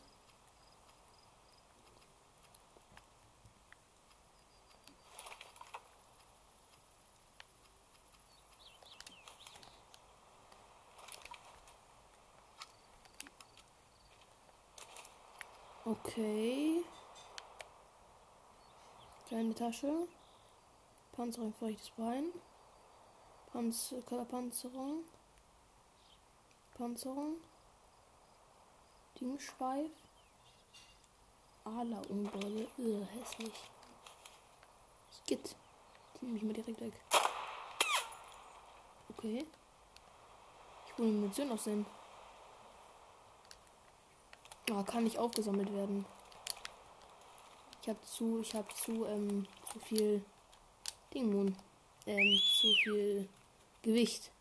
Okay. 16.16 16.82
Kleine 19.28 19.54
Tasche. 19.54 20.08
Panzerung 21.12 21.52
für 21.52 21.66
rechtes 21.66 21.90
Bein. 21.90 22.32
Panzer 23.52 24.00
Körperpanzerung. 24.00 25.04
Panzerung. 26.78 27.36
Dingschweif. 29.20 29.90
Ala. 31.64 32.00
Irr, 32.08 33.06
hässlich. 33.12 33.70
Skit. 35.10 35.54
Die 36.18 36.24
nehme 36.24 36.38
ich 36.38 36.44
mal 36.44 36.54
direkt 36.54 36.80
weg. 36.80 36.94
Okay. 39.10 39.46
Ich 40.86 40.96
hole 40.96 41.08
Munition 41.08 41.52
aus 41.52 41.64
dem. 41.64 41.84
Ah, 44.72 44.82
kann 44.82 45.04
nicht 45.04 45.18
aufgesammelt 45.18 45.72
werden. 45.72 46.04
Ich 47.80 47.88
habe 47.88 48.00
zu, 48.02 48.40
ich 48.40 48.52
habe 48.52 48.66
zu, 48.74 49.04
ähm, 49.06 49.46
zu 49.72 49.78
viel 49.78 50.24
Ding, 51.14 51.56
ähm, 52.06 52.40
zu 52.52 52.74
viel 52.82 53.28
Gewicht. 53.82 54.32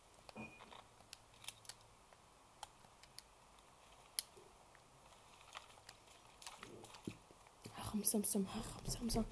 Ach, 7.77 7.93
Samstag, 8.01 8.41
ach, 8.47 8.89
Samstag. 8.89 9.25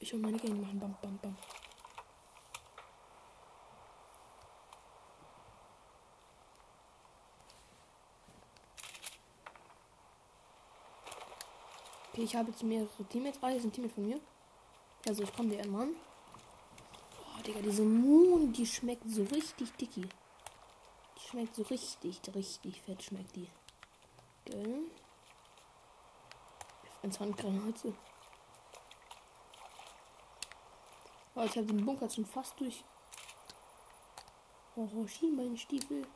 Ich 0.00 0.12
will 0.12 0.20
meine 0.20 0.38
Game 0.38 0.60
machen. 0.60 0.80
Bam, 0.80 0.96
bam, 1.00 1.18
bam. 1.18 1.36
Okay, 12.20 12.26
ich 12.26 12.36
habe 12.36 12.50
jetzt 12.50 12.62
mehrere 12.62 13.04
Teammates. 13.08 13.38
Ah, 13.42 13.48
hier 13.48 13.62
sind 13.62 13.72
Teammates 13.72 13.94
von 13.94 14.06
mir. 14.06 14.20
Also 15.08 15.22
ich 15.22 15.34
komme 15.34 15.48
dir 15.48 15.62
einmal 15.62 15.84
an. 15.84 15.96
Oh, 17.18 17.42
Digga, 17.42 17.62
diese 17.62 17.82
Moon, 17.82 18.52
die 18.52 18.66
schmeckt 18.66 19.08
so 19.08 19.22
richtig 19.22 19.72
dicky. 19.76 20.02
Die 20.02 21.28
schmeckt 21.30 21.54
so 21.54 21.62
richtig, 21.62 22.20
richtig 22.34 22.82
fett 22.82 23.02
schmeckt 23.02 23.34
die. 23.36 23.48
Gell? 24.44 24.82
Ins 27.02 27.18
Handgranate. 27.18 27.94
Oh, 31.34 31.42
ich 31.44 31.56
habe 31.56 31.64
den 31.68 31.86
Bunker 31.86 32.10
schon 32.10 32.26
fast 32.26 32.60
durch. 32.60 32.84
Oh, 34.76 35.06
Schienbeinstiefel. 35.06 36.06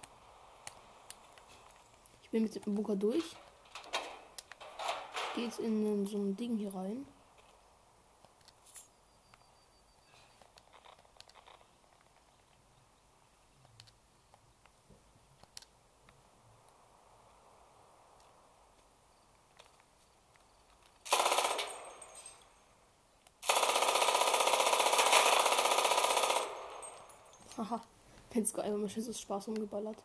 Ich 2.23 2.29
bin 2.29 2.43
mit 2.43 2.55
dem 2.55 2.75
Bunker 2.75 2.95
durch 2.95 3.25
geht's 5.35 5.59
in 5.59 6.07
so 6.07 6.19
ein 6.19 6.37
Ding 6.37 6.57
hier 6.57 6.75
rein. 6.75 7.05
Haha, 27.57 27.81
go, 28.53 28.63
einfach 28.63 28.79
mal 28.79 28.89
Spaß 29.21 29.49
umgeballert. 29.49 30.03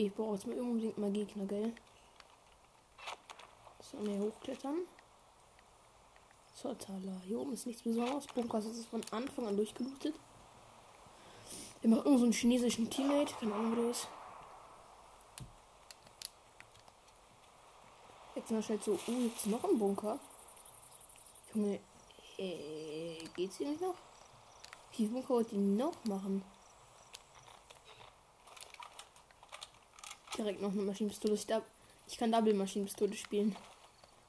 Okay, 0.00 0.06
ich 0.06 0.14
brauche 0.14 0.32
jetzt 0.32 0.46
mal 0.46 0.58
unbedingt 0.58 0.96
mal 0.96 1.10
Gegner, 1.10 1.44
gell? 1.44 1.74
So, 3.82 3.98
mehr 3.98 4.18
hochklettern. 4.18 4.78
So, 6.54 6.72
Tala. 6.72 7.20
Hier 7.26 7.38
oben 7.38 7.52
ist 7.52 7.66
nichts 7.66 7.82
Besonderes. 7.82 8.26
Bunker 8.28 8.60
ist 8.60 8.86
von 8.86 9.02
Anfang 9.10 9.46
an 9.46 9.58
durchgelootet. 9.58 10.14
Wir 11.82 11.90
machen 11.90 12.04
irgendeinen 12.06 12.32
so 12.32 12.38
chinesischen 12.38 12.88
Teammate. 12.88 13.34
Keine 13.34 13.54
Ahnung, 13.54 13.72
wo 13.72 13.82
der 13.82 13.90
ist. 13.90 14.08
Jetzt 18.36 18.50
mal 18.50 18.62
schnell 18.62 18.80
so. 18.80 18.98
Oh, 19.06 19.12
jetzt 19.12 19.48
noch 19.48 19.64
ein 19.64 19.78
Bunker. 19.78 20.18
Junge, 21.52 21.78
äh, 22.38 23.18
geht's 23.36 23.58
hier 23.58 23.68
nicht 23.68 23.82
noch? 23.82 23.96
Wie 24.96 25.04
Bunker 25.08 25.28
wollt 25.28 25.52
ihr 25.52 25.58
noch 25.58 26.02
machen? 26.06 26.42
Direkt 30.40 30.62
noch 30.62 30.72
eine 30.72 30.82
Maschinenpistole. 30.82 31.34
Ich, 31.34 31.46
ich 32.06 32.18
kann 32.18 32.32
Double 32.32 32.54
Maschinenpistole 32.54 33.14
spielen. 33.14 33.54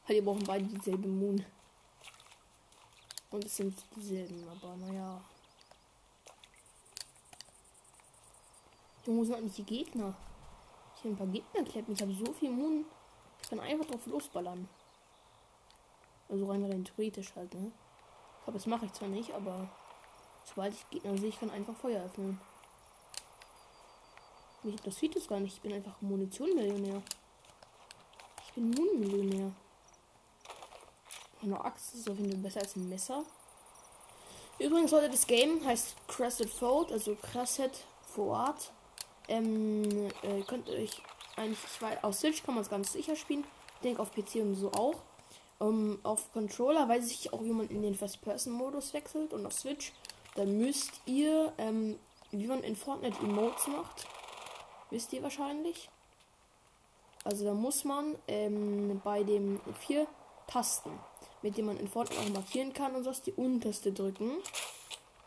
Weil 0.07 0.15
die 0.15 0.21
brauchen 0.21 0.43
beide 0.43 0.65
dieselbe 0.65 1.07
Moon. 1.07 1.45
Und 3.29 3.45
es 3.45 3.55
sind 3.55 3.75
dieselben, 3.95 4.45
aber 4.49 4.75
naja. 4.75 5.21
Junge, 9.05 9.25
sind 9.25 9.35
eigentlich 9.35 9.55
die 9.55 9.63
Gegner? 9.63 10.15
Ich 10.95 10.99
habe 10.99 11.09
ein 11.09 11.17
paar 11.17 11.27
Gegner 11.27 11.63
kleppen. 11.63 11.93
Ich 11.93 12.01
habe 12.01 12.13
so 12.13 12.33
viel 12.33 12.51
Moon. 12.51 12.85
Ich 13.41 13.49
kann 13.49 13.59
einfach 13.59 13.85
drauf 13.85 14.05
losballern. 14.05 14.67
Also 16.29 16.45
rein 16.45 16.63
rein 16.63 16.85
theoretisch 16.85 17.33
halt, 17.35 17.53
ne? 17.53 17.71
Ich 18.37 18.43
glaube, 18.43 18.57
das 18.57 18.67
mache 18.67 18.85
ich 18.85 18.93
zwar 18.93 19.09
nicht, 19.09 19.33
aber 19.33 19.69
sobald 20.43 20.73
ich 20.73 20.89
Gegner 20.89 21.17
sehe, 21.17 21.29
ich 21.29 21.39
kann 21.39 21.49
einfach 21.49 21.75
Feuer 21.75 22.03
öffnen. 22.03 22.39
Mich 24.63 24.75
interessiert 24.75 25.15
es 25.15 25.27
gar 25.27 25.39
nicht. 25.39 25.55
Ich 25.55 25.61
bin 25.61 25.73
einfach 25.73 25.99
Munition-Millionär. 26.01 27.01
Ich 28.45 28.53
bin 28.53 28.69
Moon-Millionär. 28.71 29.51
Eine 31.41 31.65
Axt 31.65 31.95
ist 31.95 32.09
auf 32.09 32.17
jeden 32.17 32.31
Fall 32.31 32.41
besser 32.41 32.59
als 32.59 32.75
ein 32.75 32.87
Messer. 32.87 33.23
Übrigens 34.59 34.91
heute 34.91 35.09
das 35.09 35.25
Game 35.25 35.65
heißt 35.65 35.95
Crescent 36.07 36.51
Forward, 36.51 36.91
also 36.91 37.15
Crescent 37.15 37.73
Forward. 38.13 38.71
Ähm, 39.27 40.09
äh, 40.21 40.41
könnt 40.45 40.67
ihr 40.67 40.75
euch 40.75 41.01
eigentlich, 41.35 41.57
ich 41.63 42.03
auf 42.03 42.13
Switch 42.13 42.43
kann 42.43 42.53
man 42.53 42.63
es 42.63 42.69
ganz 42.69 42.93
sicher 42.93 43.15
spielen. 43.15 43.43
Ich 43.75 43.81
denke 43.81 44.01
auf 44.01 44.11
PC 44.11 44.35
und 44.35 44.55
so 44.55 44.71
auch. 44.73 45.01
Ähm, 45.59 45.99
auf 46.03 46.31
Controller 46.33 46.87
weiß 46.87 47.09
ich 47.09 47.33
auch, 47.33 47.43
wie 47.43 47.51
man 47.51 47.67
in 47.69 47.81
den 47.81 47.95
First-Person-Modus 47.95 48.93
wechselt 48.93 49.33
und 49.33 49.45
auf 49.45 49.53
Switch. 49.53 49.93
Dann 50.35 50.57
müsst 50.57 51.01
ihr, 51.05 51.51
ähm, 51.57 51.97
wie 52.29 52.45
man 52.45 52.61
in 52.63 52.75
Fortnite 52.75 53.19
Emotes 53.19 53.67
macht, 53.67 54.07
Wisst 54.91 55.13
ihr 55.13 55.23
wahrscheinlich. 55.23 55.89
Also 57.23 57.45
da 57.45 57.53
muss 57.53 57.85
man 57.85 58.17
ähm, 58.27 58.99
bei 59.03 59.23
den 59.23 59.59
vier 59.79 60.05
Tasten, 60.47 60.91
mit 61.41 61.55
denen 61.55 61.67
man 61.67 61.77
in 61.77 61.87
Fortnite 61.87 62.21
auch 62.21 62.29
markieren 62.29 62.73
kann 62.73 62.93
und 62.95 63.03
so, 63.03 63.11
die 63.25 63.31
unterste 63.31 63.93
drücken. 63.93 64.31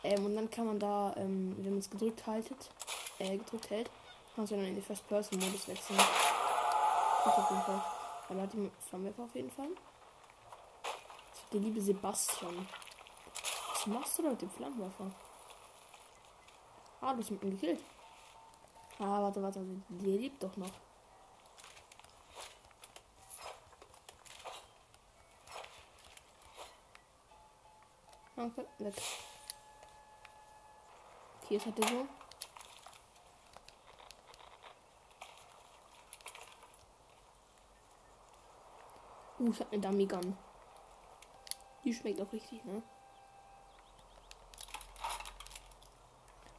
Ähm, 0.03 0.25
und 0.25 0.35
dann 0.35 0.51
kann 0.51 0.67
man 0.67 0.79
da, 0.79 1.15
ähm, 1.17 1.55
wenn 1.57 1.71
man 1.71 1.79
es 1.79 1.89
gedrückt 1.89 2.27
haltet, 2.27 2.69
äh, 3.17 3.37
gedrückt 3.37 3.69
hält, 3.71 3.89
kann 4.35 4.43
man 4.43 4.47
dann 4.47 4.59
in 4.59 4.75
den 4.75 4.83
First-Person-Modus 4.83 5.67
wechseln. 5.67 5.97
Das 5.97 7.37
auf 7.37 7.49
jeden 7.49 7.63
Fall. 7.63 7.83
Aber 8.29 8.41
hat 8.41 8.53
die 8.53 8.71
Flammenwerfer 8.87 9.23
auf 9.23 9.35
jeden 9.35 9.51
Fall. 9.51 9.69
Der 11.53 11.59
liebe 11.59 11.81
Sebastian. 11.81 12.67
Was 13.71 13.87
machst 13.87 14.19
du 14.19 14.23
da 14.23 14.29
mit 14.29 14.41
dem 14.41 14.49
Flammenwerfer? 14.51 15.11
Ah, 17.01 17.13
du 17.13 17.19
hast 17.19 17.31
mit 17.31 17.41
ihm 17.43 17.51
gekillt. 17.51 17.79
Ah, 18.97 19.21
warte, 19.21 19.43
warte. 19.43 19.59
Der 19.89 20.17
lebt 20.17 20.41
doch 20.41 20.55
noch. 20.55 20.71
Danke, 28.35 28.67
weg. 28.79 28.93
Okay, 31.41 31.53
jetzt 31.55 31.65
hat 31.65 31.79
er 31.79 31.87
so. 31.87 32.07
Uh, 39.39 39.51
ich 39.51 39.59
hab 39.59 39.71
eine 39.71 39.81
Dummy 39.81 40.05
Gun. 40.05 40.37
Die 41.83 41.93
schmeckt 41.93 42.21
auch 42.21 42.31
richtig, 42.31 42.63
ne? 42.65 42.81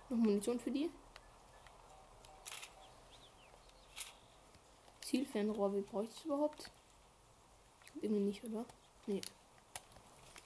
Noch 0.09 0.19
Munition 0.19 0.61
für 0.61 0.71
die? 0.71 0.91
Zielfernrohr, 5.37 5.75
wie 5.75 5.83
brauche 5.83 6.05
ich 6.05 6.25
überhaupt? 6.25 6.71
Irgendwie 8.01 8.23
nicht, 8.23 8.43
oder? 8.45 8.65
Nee. 9.07 9.21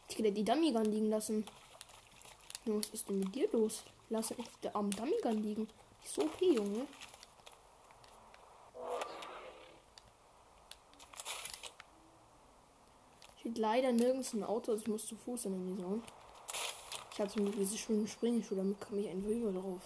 Ich 0.08 0.18
hätte 0.18 0.32
die 0.32 0.44
Dummy 0.44 0.72
Gun 0.72 0.84
liegen 0.84 1.08
lassen. 1.08 1.46
Was 2.64 2.88
ist 2.88 3.08
denn 3.08 3.20
mit 3.20 3.34
dir 3.34 3.48
los? 3.52 3.84
Lass 4.08 4.32
echt 4.32 4.64
der 4.64 4.74
arme 4.74 4.90
Dummy 4.90 5.14
Gun 5.22 5.42
liegen. 5.42 5.68
Ich 6.02 6.10
so 6.10 6.22
okay, 6.22 6.54
Junge. 6.54 6.86
Steht 13.38 13.58
leider 13.58 13.92
nirgends 13.92 14.34
ein 14.34 14.42
Auto, 14.42 14.72
also 14.72 14.82
ich 14.82 14.88
muss 14.88 15.06
zu 15.06 15.16
Fuß 15.16 15.46
in 15.46 15.52
der 15.52 15.60
Mission. 15.60 16.02
Ich 17.12 17.32
zum 17.32 17.44
Glück 17.44 17.56
diese 17.56 17.78
schönen 17.78 18.08
Springschuhe, 18.08 18.58
damit 18.58 18.80
komme 18.80 19.02
ich 19.02 19.08
einfach 19.08 19.28
über 19.28 19.52
drauf. 19.52 19.82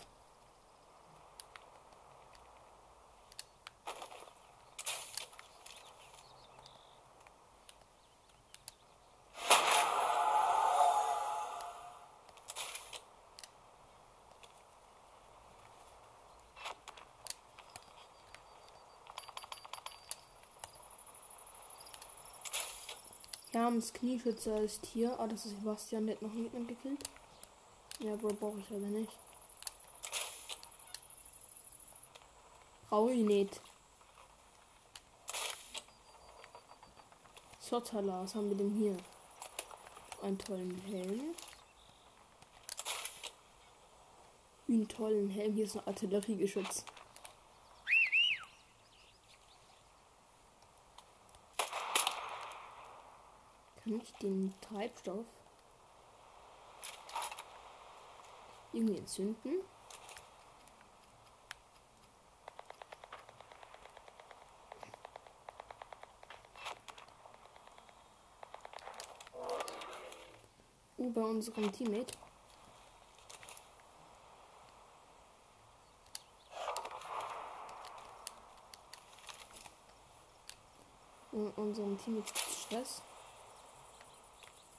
Herms 23.84 23.92
Knieschützer 23.92 24.60
ist 24.62 24.86
hier. 24.86 25.18
Ah, 25.20 25.26
das 25.26 25.44
ist 25.44 25.58
Sebastian, 25.58 26.06
der 26.06 26.14
hat 26.14 26.22
noch 26.22 26.32
Gegner 26.32 26.64
gekillt. 26.66 27.02
Ja, 27.98 28.16
Bro, 28.16 28.32
brauche 28.32 28.58
ich 28.58 28.70
aber 28.70 28.78
nicht. 28.78 29.12
Rauinet. 32.90 33.60
Sotala, 37.60 38.22
was 38.22 38.34
haben 38.34 38.48
wir 38.48 38.56
denn 38.56 38.74
hier? 38.74 38.96
Einen 40.22 40.38
tollen 40.38 40.80
Helm. 40.86 41.34
Einen 44.66 44.88
tollen 44.88 45.28
Helm. 45.28 45.52
Hier 45.52 45.64
ist 45.64 45.76
ein 45.76 45.86
Artilleriegeschütz. 45.86 46.84
Ich 53.86 54.14
den 54.14 54.54
Treibstoff 54.62 55.26
irgendwie 58.72 58.96
entzünden? 58.96 59.60
Bei 70.96 71.20
unserem 71.20 71.70
Teammate. 71.70 72.14
In 81.32 81.50
unserem 81.50 81.98
Teammate 81.98 82.32
Stress. 82.38 83.02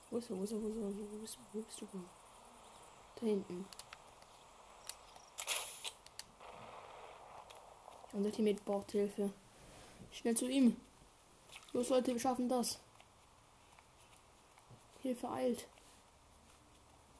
Wo 0.10 0.18
ist 0.18 0.30
er? 0.30 0.38
Wo 0.38 0.44
ist 0.44 0.52
er? 0.52 0.62
Wo 0.62 0.68
ist 0.68 0.76
er? 0.76 0.84
Wo 0.84 1.18
bist 1.18 1.36
du? 1.36 1.40
Wo 1.54 1.62
bist 1.62 1.82
du? 1.82 1.88
Da 3.16 3.26
hinten. 3.26 3.66
Unser 8.14 8.32
Teammate 8.32 8.64
braucht 8.64 8.92
Hilfe. 8.92 9.34
Schnell 10.12 10.38
zu 10.38 10.48
ihm. 10.48 10.80
Los 11.74 11.90
Leute, 11.90 12.14
wir 12.14 12.20
schaffen 12.20 12.48
das. 12.48 12.80
Hilfe 15.02 15.30
eilt. 15.30 15.68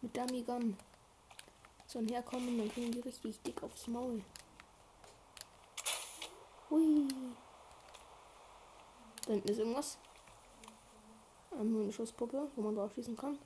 Mit 0.02 0.16
Dummy 0.16 0.44
Gun. 0.44 0.78
Sollen 1.86 2.08
herkommen, 2.08 2.58
dann 2.58 2.72
kriegen 2.72 2.92
die 2.92 3.02
richtig 3.02 3.42
dick 3.42 3.62
aufs 3.62 3.88
Maul. 3.88 4.24
Hui. 6.70 7.08
Da 9.26 9.34
hinten 9.34 9.50
ist 9.50 9.60
irgendwas. 9.60 9.98
Ähm, 11.60 11.82
eine 11.82 11.92
Schusspuppe, 11.92 12.50
wo 12.56 12.62
man 12.62 12.76
drauf 12.76 12.94
schießen 12.94 13.16
kann. 13.16 13.38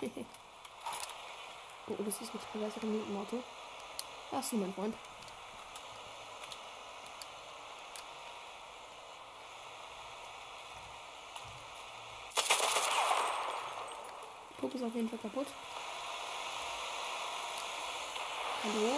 oh, 1.88 1.94
das 1.98 2.20
ist 2.20 2.32
jetzt 2.34 2.52
Beweisung 2.52 2.92
mit 2.92 3.06
dem 3.06 3.16
Auto. 3.16 3.42
Ach 4.32 4.42
so, 4.42 4.56
mein 4.56 4.72
Freund. 4.72 4.94
Ist 14.80 14.86
auf 14.86 14.94
jeden 14.94 15.08
Fall 15.08 15.18
kaputt. 15.18 15.46
Hallo? 18.64 18.92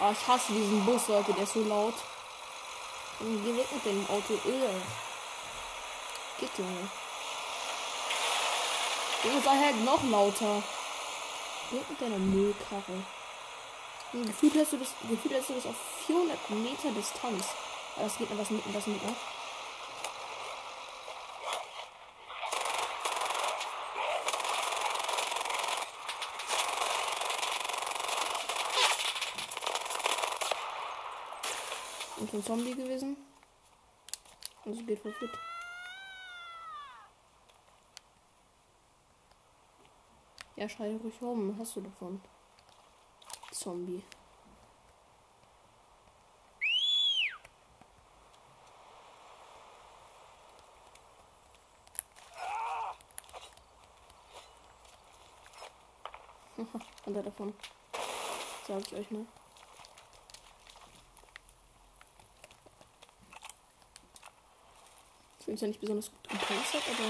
Oh, 0.00 0.12
ich 0.12 0.28
hasse 0.28 0.52
diesen 0.52 0.84
Bus, 0.84 1.08
Leute, 1.08 1.32
der 1.32 1.42
ist 1.42 1.54
so 1.54 1.64
laut. 1.64 1.94
Und 3.20 3.44
geh 3.44 3.56
weg 3.56 3.66
mit 3.72 3.84
dem 3.84 4.06
Auto. 4.08 4.34
Ugh. 4.34 4.82
Geht, 6.38 6.50
Junge. 6.56 6.88
Junge, 9.24 9.42
sei 9.42 9.56
halt 9.56 9.84
noch 9.84 10.02
lauter. 10.04 10.62
Geh 11.70 11.80
mit 11.88 12.00
deiner 12.00 12.18
Müllkarre. 12.18 13.02
Und 14.12 14.26
gefühlt 14.26 14.54
hast 14.56 14.72
du 14.72 14.76
das, 14.78 14.94
gefühlt 15.08 15.34
hast 15.36 15.50
du 15.50 15.54
das 15.54 15.66
auf 15.66 15.76
400 16.06 16.50
Meter 16.50 16.90
Distanz. 16.92 17.44
Ah, 17.96 18.04
das 18.04 18.16
geht 18.16 18.30
noch, 18.30 18.38
das 18.38 18.50
mit, 18.50 18.62
das 18.72 18.86
mit, 18.86 19.04
ne? 19.04 19.14
Und 32.30 32.40
ein 32.40 32.44
Zombie 32.44 32.74
gewesen. 32.74 33.16
Also 34.66 34.82
geht 34.84 35.00
voll 35.00 35.14
fit. 35.14 35.30
Ja, 40.56 40.68
schrei 40.68 40.94
ruhig 40.96 41.14
rum. 41.22 41.56
Hast 41.58 41.76
du 41.76 41.80
davon? 41.80 42.20
Zombie. 43.52 44.02
Er 57.06 57.22
davon. 57.22 57.54
Sag 58.66 58.80
ich 58.80 58.92
euch, 58.92 59.10
ne? 59.10 59.26
Bin 65.58 65.60
zwar 65.60 65.68
nicht 65.70 65.80
besonders 65.80 66.10
gut 66.12 66.22
gepanzert, 66.30 66.82
aber 66.86 67.08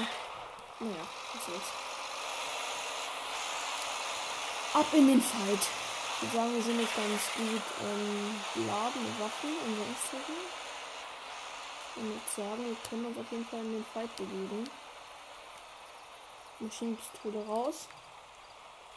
naja, 0.80 1.04
was 1.34 1.44
soll's. 1.44 1.68
Ab 4.72 4.86
in 4.94 5.06
den 5.06 5.20
Fight. 5.20 5.58
Ich 5.60 6.22
würde 6.22 6.36
sagen, 6.36 6.54
wir 6.54 6.62
sind 6.62 6.80
jetzt 6.80 6.96
ganz 6.96 7.20
gut 7.36 7.62
ähm, 7.82 8.40
beladene 8.54 9.08
Waffen 9.18 9.50
und 9.66 9.76
sonstigen. 9.76 10.38
Und 11.96 12.16
ich 12.16 12.32
sagen, 12.34 12.64
wir 12.64 12.76
können 12.88 13.04
uns 13.04 13.18
auf 13.18 13.30
jeden 13.30 13.44
Fall 13.44 13.60
in 13.60 13.72
den 13.72 13.84
Fight 13.92 14.16
bewegen. 14.16 14.70
Maschinenpistole 16.60 17.46
raus. 17.46 17.86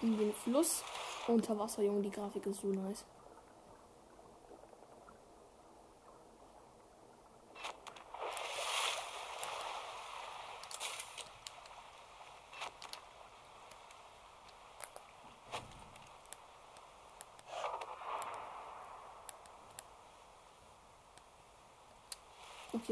In 0.02 0.18
den 0.18 0.34
Fluss. 0.34 0.82
Unter 1.28 1.60
Wasser, 1.60 1.82
Junge, 1.82 2.04
die 2.04 2.12
Grafik 2.12 2.46
ist 2.46 2.62
so 2.62 2.68
nice. 2.68 3.04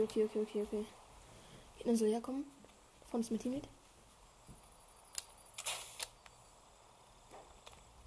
Okay, 0.02 0.24
okay, 0.24 0.24
okay, 0.24 0.40
okay, 0.40 0.62
okay. 0.62 0.86
Gegner 1.78 1.96
soll 1.98 2.10
herkommen. 2.10 2.46
Von 3.12 3.20
ist 3.20 3.32
mit 3.32 3.42
Teammate. 3.42 3.68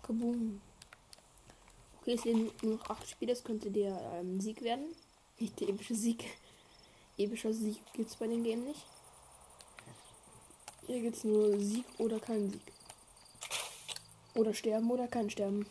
Kaboom. 0.02 0.62
Okay, 2.00 2.14
es 2.14 2.24
leben 2.24 2.50
nur 2.62 2.76
noch 2.76 2.88
8 2.88 3.10
Spiele. 3.10 3.32
Das 3.32 3.44
könnte 3.44 3.70
der 3.70 4.00
ähm, 4.14 4.40
Sieg 4.40 4.62
werden. 4.62 4.86
Nicht 5.38 5.60
der 5.60 5.68
epische 5.68 5.94
Sieg. 5.94 6.24
Epischer 7.18 7.52
Sieg 7.52 7.78
gibt 7.92 8.08
es 8.08 8.16
bei 8.16 8.26
dem 8.26 8.42
Game 8.42 8.64
nicht. 8.64 8.86
Hier 10.86 11.00
gibt 11.02 11.16
es 11.16 11.24
nur 11.24 11.58
Sieg 11.60 11.84
oder 11.98 12.18
kein 12.18 12.50
Sieg. 12.50 12.72
Oder 14.34 14.54
sterben 14.54 14.90
oder 14.90 15.08
kein 15.08 15.28
Sterben. 15.28 15.66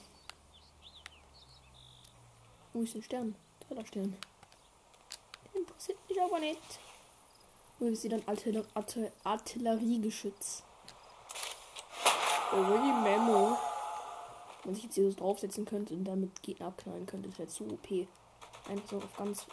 Wo 2.74 2.84
ist 2.84 2.94
der 2.94 3.02
Stern? 3.02 3.36
Toller 3.68 3.86
Stern. 3.86 4.16
Mich 6.12 6.22
aber 6.22 6.40
nicht. 6.40 6.60
Wo 7.80 7.86
ist 7.86 8.02
sie 8.02 8.10
dann 8.10 8.22
Artiller 8.26 8.66
Artiller 8.74 9.14
Artilleriegeschütz? 9.24 10.62
Already 12.52 12.92
Memo. 13.02 13.58
Wenn 14.66 14.76
ich 14.76 14.84
jetzt 14.84 14.96
hier 14.96 15.10
so 15.10 15.18
draufsetzen 15.18 15.64
könnte 15.64 15.94
und 15.94 16.04
damit 16.04 16.44
Gegner 16.44 16.68
abknallen 16.68 17.06
könnte, 17.06 17.30
das 17.30 17.40
wäre 17.40 17.48
zu 17.48 17.64
OP. 17.64 18.08
Einfach 18.68 18.90
so 18.90 18.98
auf 18.98 19.16
ganz. 19.16 19.46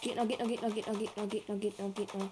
Gegner, 0.00 0.24
Gegner, 0.24 0.46
Gegner, 0.46 0.70
Gegner, 0.70 0.94
Gegner, 0.94 1.26
Gegner, 1.26 1.56
Gegner, 1.56 1.88
Gegner. 1.90 2.28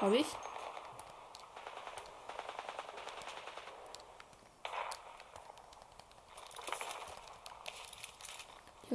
Hab 0.00 0.12
ich? 0.12 0.26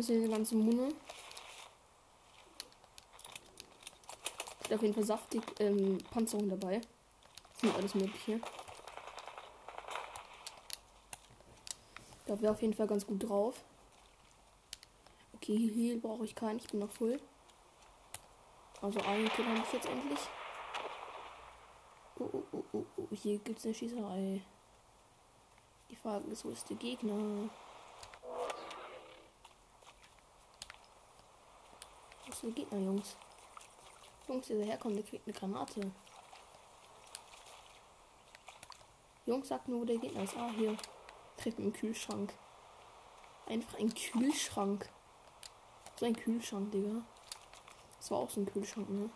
Habe 0.04 0.20
diese 0.20 0.30
ganze 0.30 0.56
Mune. 0.56 0.90
Ist 4.64 4.74
auf 4.74 4.82
jeden 4.82 4.94
Fall 4.94 5.06
saftig 5.06 5.42
ähm, 5.60 5.98
Panzerung 6.12 6.50
dabei. 6.50 6.82
Sind 7.62 7.74
alles 7.74 7.96
mögliche. 7.96 8.42
Da 12.26 12.42
wäre 12.42 12.52
auf 12.52 12.62
jeden 12.62 12.74
Fall 12.74 12.88
ganz 12.88 13.08
gut 13.08 13.24
drauf. 13.24 13.64
Okay, 15.36 15.72
Heal 15.74 16.00
brauche 16.00 16.26
ich 16.26 16.36
keinen. 16.36 16.58
Ich 16.58 16.68
bin 16.68 16.82
noch 16.82 16.92
voll. 16.92 17.18
Also 18.82 19.00
einen 19.02 19.30
Kill 19.30 19.46
habe 19.46 19.62
ich 19.66 19.74
jetzt 19.74 19.88
endlich. 19.88 20.20
Oh, 22.20 22.30
oh, 22.34 22.44
oh, 22.52 22.64
oh, 22.74 22.86
oh. 22.98 23.08
Hier 23.12 23.38
gibt 23.40 23.60
es 23.60 23.66
eine 23.66 23.74
Schießerei. 23.74 24.42
Die 25.90 25.96
Frage 25.96 26.28
ist, 26.30 26.44
wo 26.44 26.50
ist 26.50 26.70
der 26.70 26.76
Gegner? 26.76 27.50
Ist 32.44 32.58
der 32.58 32.66
Gegner, 32.66 32.80
Jungs? 32.80 33.16
Jungs, 34.28 34.48
dieser 34.48 34.66
herkommt, 34.66 34.98
der 34.98 35.04
kriegt 35.06 35.26
eine 35.26 35.34
Granate. 35.34 35.92
Jungs, 39.26 39.48
sagt 39.48 39.70
nur, 39.70 39.80
wo 39.80 39.86
der 39.86 39.98
Gegner 39.98 40.24
ist. 40.24 40.36
Ah, 40.36 40.50
hier. 40.54 40.76
Trifft 41.38 41.58
im 41.60 41.72
Kühlschrank. 41.72 42.34
Einfach 43.48 43.80
ein 43.80 43.94
Kühlschrank. 43.94 44.90
So 45.96 46.06
ein 46.06 46.18
Kühlschrank, 46.18 46.70
Digga. 46.74 47.06
Das 47.98 48.12
war 48.12 48.18
auch 48.18 48.30
so 48.30 48.42
ein 48.42 48.46
Kühlschrank, 48.46 48.90
ne? 48.90 49.10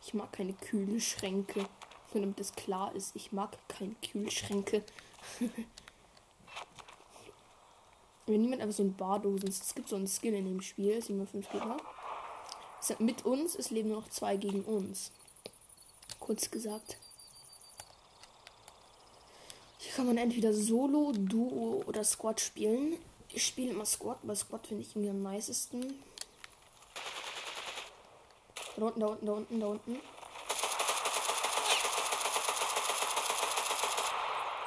Ich 0.00 0.14
mag 0.14 0.32
keine 0.32 0.54
Kühlschränke. 0.54 1.68
Nur 2.14 2.22
damit 2.22 2.40
es 2.40 2.54
klar 2.54 2.94
ist, 2.94 3.14
ich 3.14 3.32
mag 3.32 3.58
keine 3.68 3.96
Kühlschränke. 3.96 4.82
Wenn 8.26 8.42
niemand 8.42 8.60
einfach 8.60 8.76
so 8.76 8.82
ein 8.82 8.96
Bardosen 8.96 9.48
Es 9.48 9.74
gibt 9.74 9.88
so 9.88 9.96
einen 9.96 10.08
Skill 10.08 10.34
in 10.34 10.46
dem 10.46 10.60
Spiel, 10.60 11.00
705 11.00 11.50
Gegner. 11.50 11.76
Mit 12.98 13.24
uns, 13.24 13.54
es 13.54 13.70
leben 13.70 13.88
nur 13.88 14.00
noch 14.00 14.10
zwei 14.10 14.36
gegen 14.36 14.62
uns. 14.62 15.10
Kurz 16.20 16.50
gesagt. 16.50 16.98
Hier 19.78 19.92
kann 19.92 20.06
man 20.06 20.18
entweder 20.18 20.52
Solo, 20.52 21.12
Duo 21.12 21.82
oder 21.86 22.04
Squad 22.04 22.40
spielen. 22.40 22.98
Ich 23.28 23.46
spiele 23.46 23.72
immer 23.72 23.86
Squad, 23.86 24.18
weil 24.22 24.36
Squad 24.36 24.66
finde 24.66 24.82
ich 24.82 24.90
irgendwie 24.90 25.10
am 25.10 25.22
nicesten. 25.22 26.02
Da 28.76 28.86
unten, 28.86 29.00
da 29.00 29.06
unten, 29.06 29.26
da 29.26 29.32
unten, 29.32 29.60
da 29.60 29.66
unten. 29.66 30.00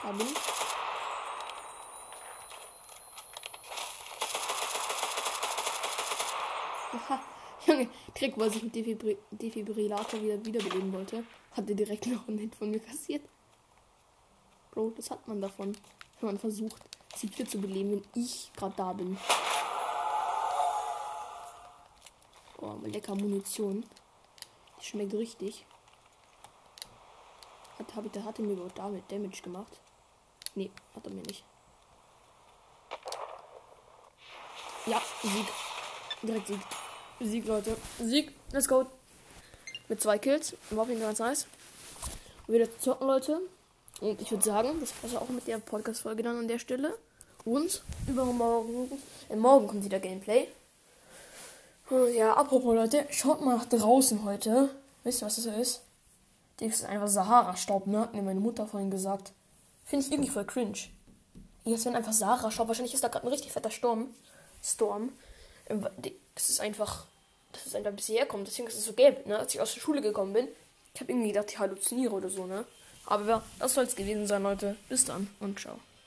Da 0.03 0.11
bin 0.11 0.27
ich. 0.27 0.59
Aha. 6.91 7.19
Trick, 8.19 8.37
was 8.37 8.53
ich 8.53 8.63
mit 8.63 8.75
Defibri 8.75 9.17
Defibrillator 9.31 10.21
wieder 10.21 10.45
wiederbeleben 10.45 10.91
wollte, 10.91 11.23
hatte 11.53 11.73
direkt 11.73 12.05
noch 12.07 12.27
einen 12.27 12.37
Hit 12.37 12.53
von 12.53 12.69
mir 12.69 12.81
kassiert. 12.81 13.21
Bro, 14.71 14.91
das 14.97 15.09
hat 15.09 15.25
man 15.25 15.39
davon, 15.39 15.77
wenn 16.19 16.27
man 16.27 16.37
versucht, 16.37 16.81
sie 17.15 17.31
wieder 17.31 17.49
zu 17.49 17.61
beleben, 17.61 17.91
wenn 17.91 18.21
ich 18.21 18.51
gerade 18.57 18.75
da 18.75 18.91
bin. 18.91 19.17
Oh, 22.57 22.75
lecker 22.83 23.15
Munition. 23.15 23.85
Die 24.81 24.85
schmeckt 24.85 25.13
richtig. 25.13 25.65
Hat, 27.77 27.95
hab 27.95 28.05
ich, 28.05 28.11
da 28.11 28.21
hat 28.23 28.37
er 28.37 28.43
mir 28.43 28.51
überhaupt 28.51 28.77
damit 28.77 29.09
Damage 29.09 29.41
gemacht? 29.41 29.79
Nee, 30.55 30.69
hat 30.93 31.05
er 31.05 31.13
mir 31.13 31.23
nicht. 31.23 31.45
Ja, 34.87 35.01
Sieg. 35.23 35.47
Direkt 36.21 36.47
Sieg. 36.47 36.88
Sieg, 37.21 37.45
Leute. 37.47 37.75
Sieg. 38.01 38.33
Let's 38.53 38.67
go. 38.67 38.85
Mit 39.89 40.01
zwei 40.01 40.17
Kills. 40.17 40.55
War 40.69 40.83
auf 40.83 40.87
Fall 40.87 40.99
ganz 40.99 41.19
nice. 41.19 41.47
Wieder 42.47 42.67
zocken, 42.79 43.07
Leute. 43.07 43.41
Und 43.99 44.21
ich 44.21 44.31
würde 44.31 44.43
sagen, 44.43 44.79
das 44.79 44.93
war's 45.01 45.21
auch 45.21 45.27
mit 45.27 45.45
der 45.45 45.57
Podcast-Folge 45.57 46.23
dann 46.23 46.37
an 46.37 46.47
der 46.47 46.59
Stelle. 46.59 46.97
Und 47.43 47.81
übermorgen, 48.07 48.89
äh, 49.29 49.35
morgen 49.35 49.67
kommt 49.67 49.83
wieder 49.83 49.99
Gameplay. 49.99 50.47
Ja, 52.15 52.33
apropos 52.33 52.75
Leute, 52.75 53.05
schaut 53.09 53.41
mal 53.41 53.57
nach 53.57 53.65
draußen 53.65 54.23
heute. 54.23 54.69
Wisst 55.03 55.21
ihr, 55.21 55.25
was 55.25 55.35
das 55.37 55.45
ist? 55.45 55.81
Das 56.57 56.69
ist 56.69 56.85
einfach 56.85 57.07
Sahara-Staub, 57.07 57.87
ne? 57.87 58.01
Hat 58.01 58.13
mir 58.13 58.21
meine 58.21 58.39
Mutter 58.39 58.67
vorhin 58.67 58.91
gesagt. 58.91 59.33
Finde 59.85 60.05
ich 60.05 60.11
irgendwie 60.11 60.29
voll 60.29 60.45
cringe. 60.45 60.77
Jetzt 61.65 61.85
wenn 61.85 61.95
einfach 61.95 62.13
Sahara-Staub. 62.13 62.67
Wahrscheinlich 62.67 62.93
ist 62.93 63.03
da 63.03 63.07
gerade 63.07 63.25
ein 63.25 63.31
richtig 63.31 63.51
fetter 63.51 63.71
Sturm. 63.71 64.13
Storm. 64.63 65.11
Ähm, 65.67 65.87
das 66.39 66.49
ist 66.49 66.61
einfach. 66.61 67.05
Das 67.51 67.65
ist 67.65 67.75
einfach 67.75 67.91
ein 67.91 67.95
bisschen 67.95 68.17
herkommt. 68.17 68.47
Deswegen 68.47 68.67
ist 68.67 68.77
es 68.77 68.85
so 68.85 68.93
gelb, 68.93 69.25
ne? 69.25 69.37
Als 69.37 69.53
ich 69.53 69.59
aus 69.59 69.73
der 69.73 69.81
Schule 69.81 70.01
gekommen 70.01 70.33
bin. 70.33 70.47
Ich 70.93 71.01
habe 71.01 71.11
irgendwie 71.11 71.29
gedacht, 71.29 71.47
ich 71.49 71.59
halluziniere 71.59 72.13
oder 72.13 72.29
so, 72.29 72.45
ne? 72.45 72.63
Aber 73.05 73.43
das 73.57 73.73
soll 73.73 73.83
es 73.85 73.95
gewesen 73.95 74.27
sein, 74.27 74.43
Leute. 74.43 74.75
Bis 74.87 75.03
dann 75.03 75.27
und 75.39 75.59
ciao. 75.59 75.79